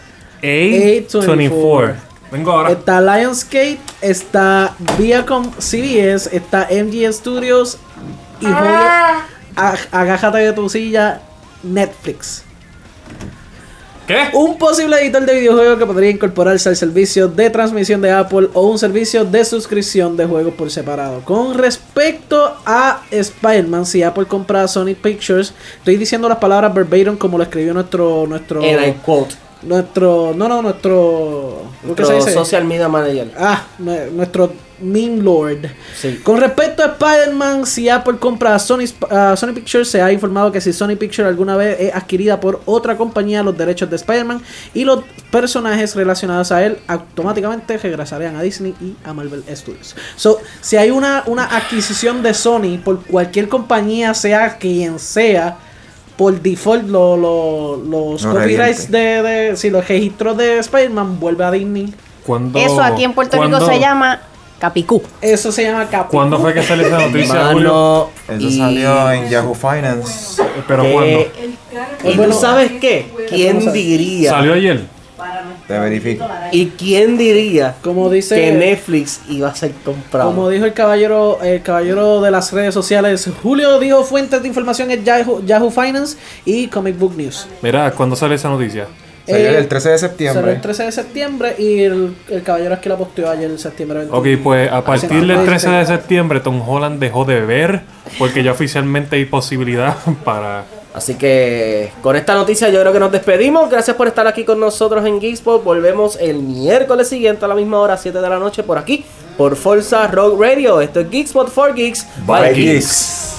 [0.41, 1.21] A24.
[1.23, 1.95] A24.
[2.31, 2.71] Vengo ahora.
[2.71, 7.77] Está Lionsgate, está Viacom CBS, está MGM Studios
[8.41, 8.79] y Julio,
[9.55, 11.21] ag- agájate de tu silla,
[11.63, 12.43] Netflix.
[14.07, 14.29] ¿Qué?
[14.31, 18.67] Un posible editor de videojuegos que podría incorporarse al servicio de transmisión de Apple o
[18.67, 21.21] un servicio de suscripción de juegos por separado.
[21.25, 27.17] Con respecto a Spider-Man, si Apple compra a Sony Pictures, estoy diciendo las palabras verbatim
[27.17, 29.35] como lo escribió nuestro nuestro I quote.
[29.63, 32.33] Nuestro no no nuestro ¿cómo que se Nuestro dice?
[32.33, 33.31] social media manager.
[33.37, 35.65] Ah, nue- nuestro meme lord.
[35.99, 36.19] Sí.
[36.23, 38.85] Con respecto a Spider-Man, si Apple compra a Sony,
[39.35, 42.95] Sony Pictures, se ha informado que si Sony Pictures alguna vez es adquirida por otra
[42.95, 44.41] compañía los derechos de Spider-Man
[44.75, 49.95] y los personajes relacionados a él automáticamente regresarían a Disney y a Marvel Studios.
[50.15, 55.57] So, si hay una, una adquisición de Sony por cualquier compañía, sea quien sea,
[56.17, 61.45] por default lo- lo- los No copyrights de, de si los registros de Spider-Man vuelve
[61.45, 61.93] a Disney.
[62.25, 64.19] ¿Cuándo- Eso aquí en Puerto Rico se llama
[64.59, 65.01] Capicú.
[65.21, 66.11] Eso se llama Capu.
[66.17, 68.09] ¿Cuándo fue que salió esa noticia, Julio?
[68.27, 70.41] Eso y- salió en Yahoo Finance.
[70.67, 70.91] ¿Pero ¿Qué?
[72.03, 72.23] cuándo?
[72.25, 73.05] ¿Y tú sabes qué?
[73.29, 74.31] ¿Quién diría?
[74.31, 74.96] ¿Salió ayer?
[75.67, 76.25] Te verifico.
[76.53, 80.29] ¿Y quién diría Como dice que Netflix iba a ser comprado?
[80.29, 84.91] Como dijo el caballero, el caballero de las redes sociales, Julio dijo fuentes de información
[84.91, 87.47] en Yahoo, Yahoo Finance y Comic Book News.
[87.61, 88.87] Mira, ¿cuándo sale esa noticia?
[89.27, 90.51] Salió Eh, el 13 de Salió septiembre.
[90.53, 93.99] el 13 de septiembre y el, el caballero es que la posteó ayer el septiembre
[93.99, 94.17] 21.
[94.17, 97.81] Ok, pues a partir del 13 de septiembre Tom Holland dejó de ver
[98.17, 100.63] porque ya oficialmente hay posibilidad para
[100.97, 103.69] Así que con esta noticia yo creo que nos despedimos.
[103.69, 105.63] Gracias por estar aquí con nosotros en Geekspot.
[105.63, 109.05] Volvemos el miércoles siguiente a la misma hora, 7 de la noche, por aquí,
[109.37, 110.81] por Forza Rock Radio.
[110.81, 112.07] Esto es Geekspot for Geeks.
[112.25, 112.55] Bye, Geeks.
[112.55, 113.36] geeks.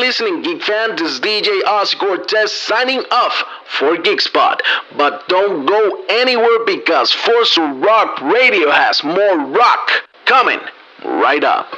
[0.00, 0.96] Listening, Geek fan.
[0.96, 3.44] This is DJ Oz Cortez signing off
[3.78, 4.60] for Geekspot.
[4.96, 9.90] But don't go anywhere because Forza Rock Radio has more rock
[10.24, 10.60] coming
[11.04, 11.68] right up.